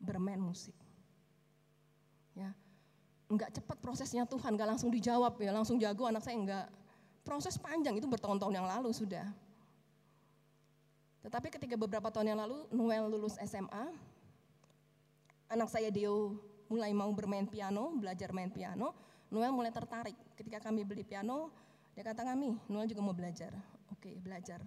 bermain 0.00 0.40
musik. 0.40 0.74
Ya, 2.34 2.50
Enggak 3.28 3.56
cepat 3.56 3.80
prosesnya 3.80 4.28
Tuhan, 4.28 4.54
enggak 4.54 4.68
langsung 4.76 4.92
dijawab 4.92 5.40
ya, 5.40 5.50
langsung 5.50 5.80
jago 5.80 6.04
anak 6.04 6.20
saya 6.20 6.36
enggak. 6.36 6.66
Proses 7.24 7.56
panjang 7.56 7.96
itu 7.96 8.04
bertahun-tahun 8.04 8.52
yang 8.52 8.68
lalu 8.68 8.92
sudah. 8.92 9.24
Tetapi 11.24 11.48
ketika 11.48 11.72
beberapa 11.80 12.12
tahun 12.12 12.36
yang 12.36 12.40
lalu 12.44 12.68
Noel 12.68 13.08
lulus 13.08 13.40
SMA, 13.48 13.96
anak 15.48 15.72
saya 15.72 15.88
Deo 15.88 16.36
mulai 16.68 16.92
mau 16.92 17.08
bermain 17.16 17.48
piano, 17.48 17.96
belajar 17.96 18.28
main 18.36 18.52
piano, 18.52 18.92
Noel 19.32 19.56
mulai 19.56 19.72
tertarik. 19.72 20.14
Ketika 20.36 20.60
kami 20.68 20.84
beli 20.84 21.00
piano, 21.00 21.48
dia 21.96 22.04
kata 22.04 22.28
kami, 22.28 22.60
Noel 22.68 22.84
juga 22.92 23.00
mau 23.00 23.16
belajar. 23.16 23.56
Oke, 23.88 24.20
belajar. 24.20 24.60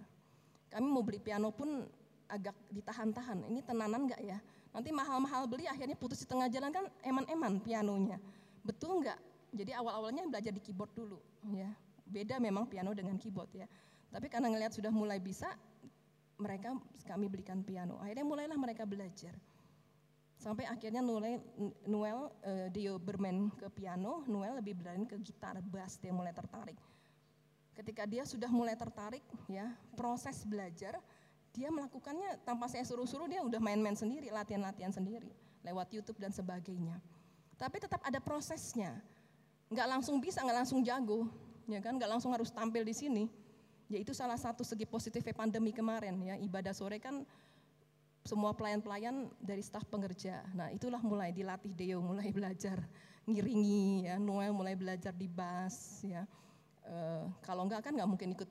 Kami 0.68 0.88
mau 0.88 1.04
beli 1.04 1.20
piano 1.20 1.50
pun 1.52 1.86
agak 2.28 2.56
ditahan-tahan. 2.72 3.48
Ini 3.48 3.64
tenanan 3.64 4.08
enggak 4.08 4.22
ya? 4.22 4.38
Nanti 4.76 4.92
mahal-mahal 4.92 5.48
beli 5.48 5.66
akhirnya 5.66 5.96
putus 5.98 6.22
di 6.22 6.28
tengah 6.30 6.52
jalan 6.52 6.70
kan 6.70 6.86
eman-eman 7.02 7.58
pianonya. 7.64 8.20
Betul 8.62 9.02
nggak? 9.02 9.20
Jadi 9.56 9.72
awal-awalnya 9.72 10.28
belajar 10.28 10.52
di 10.52 10.60
keyboard 10.60 10.92
dulu, 10.92 11.18
ya. 11.56 11.72
Beda 12.04 12.36
memang 12.38 12.68
piano 12.68 12.92
dengan 12.92 13.16
keyboard 13.16 13.52
ya. 13.56 13.68
Tapi 14.12 14.28
karena 14.28 14.52
ngelihat 14.52 14.76
sudah 14.76 14.92
mulai 14.92 15.24
bisa, 15.24 15.50
mereka 16.38 16.76
kami 17.08 17.32
belikan 17.32 17.64
piano. 17.64 17.98
Akhirnya 18.04 18.28
mulailah 18.28 18.60
mereka 18.60 18.84
belajar. 18.84 19.34
Sampai 20.38 20.70
akhirnya 20.70 21.02
Noel, 21.02 21.42
Noel 21.90 22.30
uh, 22.46 22.68
dia 22.70 22.94
bermain 23.02 23.50
ke 23.58 23.66
piano, 23.74 24.22
Noel 24.30 24.62
lebih 24.62 24.78
berani 24.78 25.10
ke 25.10 25.18
gitar, 25.18 25.58
bass, 25.66 25.98
dia 25.98 26.14
mulai 26.14 26.30
tertarik. 26.30 26.78
Ketika 27.78 28.10
dia 28.10 28.26
sudah 28.26 28.50
mulai 28.50 28.74
tertarik, 28.74 29.22
ya 29.46 29.70
proses 29.94 30.42
belajar, 30.42 30.98
dia 31.54 31.70
melakukannya 31.70 32.42
tanpa 32.42 32.66
saya 32.66 32.82
suruh-suruh, 32.82 33.30
dia 33.30 33.46
udah 33.46 33.62
main-main 33.62 33.94
sendiri, 33.94 34.34
latihan-latihan 34.34 34.90
sendiri, 34.90 35.30
lewat 35.62 35.94
YouTube 35.94 36.18
dan 36.18 36.34
sebagainya. 36.34 36.98
Tapi 37.54 37.78
tetap 37.78 38.02
ada 38.02 38.18
prosesnya. 38.18 38.98
Nggak 39.70 39.88
langsung 39.94 40.18
bisa, 40.18 40.42
nggak 40.42 40.66
langsung 40.66 40.82
jago, 40.82 41.30
ya 41.70 41.78
kan? 41.78 42.02
Nggak 42.02 42.18
langsung 42.18 42.34
harus 42.34 42.50
tampil 42.50 42.82
di 42.82 42.98
sini. 42.98 43.30
Ya 43.94 44.02
itu 44.02 44.10
salah 44.10 44.42
satu 44.42 44.66
segi 44.66 44.90
positifnya 44.90 45.38
pandemi 45.38 45.70
kemarin 45.70 46.18
ya. 46.26 46.34
Ibadah 46.34 46.74
sore 46.74 46.98
kan 46.98 47.22
semua 48.26 48.58
pelayan-pelayan 48.58 49.30
dari 49.38 49.62
staf 49.62 49.86
pengerja. 49.86 50.44
Nah 50.52 50.74
itulah 50.74 51.00
mulai 51.00 51.30
dilatih 51.30 51.72
Deo, 51.78 52.02
mulai 52.02 52.34
belajar 52.38 52.82
ngiringi 53.30 54.10
ya. 54.10 54.18
Noel 54.18 54.50
mulai 54.50 54.74
belajar 54.74 55.14
di 55.14 55.30
bass 55.30 56.02
ya. 56.02 56.26
E, 56.88 56.96
kalau 57.44 57.68
enggak 57.68 57.84
kan 57.84 57.92
nggak 57.92 58.08
mungkin 58.08 58.32
ikut 58.32 58.48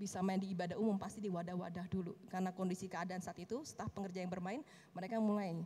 bisa 0.00 0.24
main 0.24 0.40
di 0.40 0.50
ibadah 0.50 0.80
umum 0.80 0.96
pasti 0.96 1.20
di 1.20 1.30
wadah-wadah 1.30 1.86
dulu 1.86 2.16
karena 2.26 2.50
kondisi 2.50 2.90
keadaan 2.90 3.22
saat 3.22 3.38
itu 3.38 3.62
staf 3.62 3.92
pengerja 3.92 4.24
yang 4.24 4.32
bermain 4.32 4.64
mereka 4.96 5.20
mulai 5.22 5.62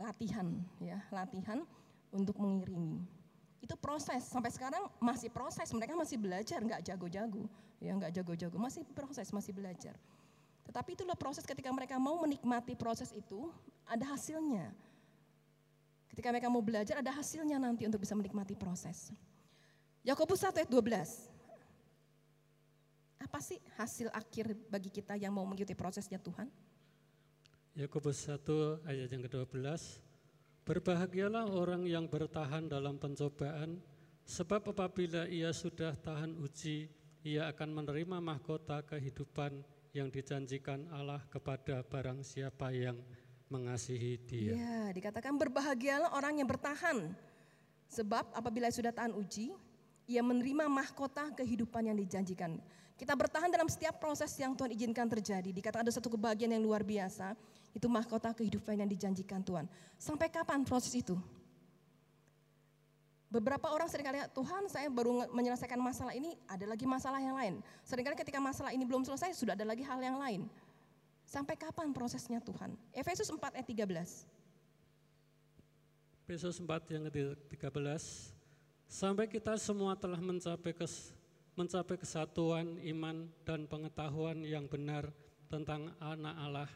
latihan 0.00 0.48
ya 0.80 1.02
latihan 1.12 1.66
untuk 2.14 2.38
mengiringi. 2.40 3.02
Itu 3.60 3.74
proses, 3.74 4.22
sampai 4.30 4.52
sekarang 4.54 4.86
masih 5.02 5.32
proses, 5.32 5.66
mereka 5.74 5.92
masih 5.98 6.16
belajar, 6.20 6.62
nggak 6.62 6.86
jago-jago, 6.86 7.44
ya 7.82 7.92
nggak 7.96 8.12
jago-jago, 8.14 8.56
masih 8.56 8.86
proses, 8.94 9.28
masih 9.34 9.50
belajar. 9.50 9.96
Tetapi 10.66 10.94
itulah 10.98 11.18
proses 11.18 11.42
ketika 11.46 11.70
mereka 11.70 11.98
mau 11.98 12.18
menikmati 12.22 12.78
proses 12.78 13.10
itu, 13.10 13.50
ada 13.86 14.06
hasilnya. 14.14 14.70
Ketika 16.10 16.30
mereka 16.30 16.48
mau 16.48 16.62
belajar, 16.62 17.02
ada 17.02 17.12
hasilnya 17.12 17.58
nanti 17.58 17.84
untuk 17.86 18.02
bisa 18.02 18.14
menikmati 18.14 18.54
proses. 18.54 19.10
Yakobus 20.06 20.46
1 20.46 20.54
ayat 20.62 20.70
12. 20.70 21.26
Apa 23.26 23.42
sih 23.42 23.58
hasil 23.74 24.06
akhir 24.14 24.54
bagi 24.70 24.86
kita 24.86 25.18
yang 25.18 25.34
mau 25.34 25.42
mengikuti 25.42 25.74
prosesnya 25.74 26.22
Tuhan? 26.22 26.46
Yakobus 27.74 28.30
1 28.30 28.86
ayat 28.86 29.10
yang 29.10 29.26
ke-12 29.26 29.66
Berbahagialah 30.62 31.50
orang 31.50 31.90
yang 31.90 32.06
bertahan 32.06 32.70
dalam 32.70 33.02
pencobaan, 33.02 33.82
sebab 34.22 34.70
apabila 34.70 35.26
ia 35.26 35.50
sudah 35.50 35.98
tahan 35.98 36.38
uji, 36.38 36.86
ia 37.26 37.50
akan 37.50 37.82
menerima 37.82 38.22
mahkota 38.22 38.86
kehidupan 38.86 39.66
yang 39.90 40.06
dijanjikan 40.06 40.86
Allah 40.94 41.22
kepada 41.30 41.82
barang 41.82 42.22
siapa 42.22 42.70
yang 42.70 42.98
mengasihi 43.50 44.22
dia. 44.22 44.54
Ya, 44.54 44.78
dikatakan 44.94 45.34
berbahagialah 45.34 46.14
orang 46.14 46.38
yang 46.38 46.46
bertahan. 46.46 47.10
Sebab 47.86 48.34
apabila 48.34 48.66
sudah 48.70 48.90
tahan 48.90 49.14
uji, 49.14 49.54
ia 50.06 50.22
menerima 50.22 50.70
mahkota 50.70 51.34
kehidupan 51.34 51.90
yang 51.90 51.98
dijanjikan. 51.98 52.58
Kita 52.96 53.12
bertahan 53.12 53.52
dalam 53.52 53.68
setiap 53.68 54.00
proses 54.00 54.32
yang 54.40 54.56
Tuhan 54.56 54.72
izinkan 54.72 55.04
terjadi. 55.04 55.52
Dikatakan 55.52 55.84
ada 55.84 55.92
satu 55.92 56.08
kebahagiaan 56.08 56.56
yang 56.56 56.64
luar 56.64 56.80
biasa, 56.80 57.36
itu 57.76 57.84
mahkota 57.92 58.32
kehidupan 58.32 58.80
yang 58.80 58.88
dijanjikan 58.88 59.44
Tuhan. 59.44 59.68
Sampai 60.00 60.32
kapan 60.32 60.64
proses 60.64 60.94
itu? 60.96 61.12
Beberapa 63.26 63.68
orang 63.68 63.90
sering 63.90 64.06
kali 64.06 64.22
Tuhan 64.32 64.70
saya 64.72 64.88
baru 64.88 65.28
menyelesaikan 65.28 65.76
masalah 65.76 66.16
ini, 66.16 66.38
ada 66.48 66.64
lagi 66.64 66.88
masalah 66.88 67.20
yang 67.20 67.36
lain. 67.36 67.60
Seringkali 67.84 68.16
ketika 68.16 68.40
masalah 68.40 68.72
ini 68.72 68.86
belum 68.88 69.04
selesai, 69.04 69.36
sudah 69.36 69.52
ada 69.52 69.66
lagi 69.66 69.84
hal 69.84 70.00
yang 70.00 70.16
lain. 70.16 70.48
Sampai 71.26 71.58
kapan 71.58 71.90
prosesnya 71.90 72.38
Tuhan? 72.38 72.78
Efesus 72.94 73.28
4 73.28 73.60
ayat 73.60 73.66
13. 73.66 74.24
Efesus 76.24 76.56
4 76.62 76.94
yang 76.94 77.02
ke-13, 77.10 78.02
sampai 78.86 79.26
kita 79.26 79.58
semua 79.58 79.98
telah 79.98 80.18
mencapai 80.18 80.72
kes, 80.72 81.12
mencapai 81.58 81.98
kesatuan 81.98 82.78
iman 82.80 83.26
dan 83.42 83.66
pengetahuan 83.66 84.40
yang 84.46 84.66
benar 84.66 85.10
tentang 85.46 85.94
anak 86.02 86.36
Allah, 86.38 86.70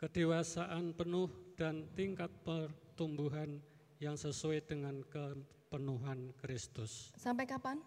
kedewasaan 0.00 0.92
penuh 0.96 1.28
dan 1.56 1.84
tingkat 1.96 2.28
pertumbuhan 2.44 3.60
yang 4.00 4.16
sesuai 4.16 4.64
dengan 4.64 5.04
kepenuhan 5.08 6.32
Kristus. 6.40 7.12
Sampai 7.16 7.44
kapan? 7.44 7.80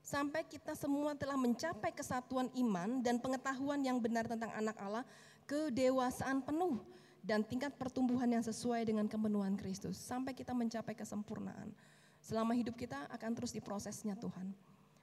Sampai 0.00 0.40
kita 0.48 0.72
semua 0.72 1.12
telah 1.12 1.36
mencapai 1.36 1.92
kesatuan 1.92 2.48
iman 2.56 3.04
dan 3.04 3.20
pengetahuan 3.20 3.84
yang 3.84 4.00
benar 4.00 4.24
tentang 4.24 4.48
anak 4.56 4.76
Allah, 4.80 5.04
kedewasaan 5.44 6.40
penuh 6.40 6.80
dan 7.20 7.44
tingkat 7.44 7.76
pertumbuhan 7.76 8.30
yang 8.30 8.40
sesuai 8.40 8.88
dengan 8.88 9.04
kepenuhan 9.04 9.58
Kristus 9.60 10.00
sampai 10.00 10.32
kita 10.32 10.56
mencapai 10.56 10.96
kesempurnaan. 10.96 11.74
Selama 12.22 12.52
hidup 12.52 12.76
kita 12.76 13.08
akan 13.08 13.30
terus 13.32 13.54
diprosesnya 13.54 14.18
Tuhan. 14.18 14.52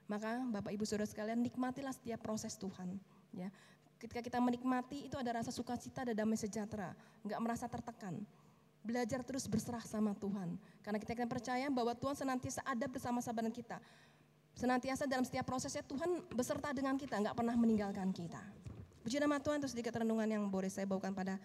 Maka 0.06 0.46
Bapak 0.54 0.70
Ibu 0.70 0.86
Saudara 0.86 1.10
sekalian 1.10 1.42
nikmatilah 1.42 1.94
setiap 1.94 2.22
proses 2.22 2.54
Tuhan. 2.56 3.02
Ya, 3.34 3.50
ketika 3.98 4.22
kita 4.22 4.38
menikmati 4.38 5.10
itu 5.10 5.18
ada 5.18 5.42
rasa 5.42 5.50
sukacita 5.50 6.06
dan 6.06 6.14
damai 6.14 6.38
sejahtera, 6.38 6.94
nggak 7.26 7.40
merasa 7.42 7.66
tertekan. 7.66 8.22
Belajar 8.86 9.26
terus 9.26 9.50
berserah 9.50 9.82
sama 9.82 10.14
Tuhan. 10.14 10.62
Karena 10.86 11.02
kita 11.02 11.18
akan 11.18 11.26
percaya 11.26 11.68
bahwa 11.74 11.98
Tuhan 11.98 12.14
senantiasa 12.14 12.62
ada 12.62 12.86
bersama-sama 12.86 13.42
dengan 13.42 13.56
kita. 13.58 13.78
Senantiasa 14.54 15.10
dalam 15.10 15.26
setiap 15.26 15.44
prosesnya 15.50 15.82
Tuhan 15.82 16.22
beserta 16.32 16.70
dengan 16.70 16.96
kita, 16.96 17.18
nggak 17.18 17.36
pernah 17.36 17.58
meninggalkan 17.58 18.14
kita. 18.14 18.40
Puji 19.02 19.18
nama 19.18 19.42
Tuhan, 19.42 19.58
terus 19.58 19.74
sedikit 19.74 19.98
renungan 19.98 20.30
yang 20.30 20.46
boleh 20.48 20.70
saya 20.70 20.86
bawakan 20.86 21.18
pada 21.18 21.42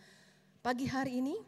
pagi 0.60 0.84
hari 0.84 1.24
ini. 1.24 1.40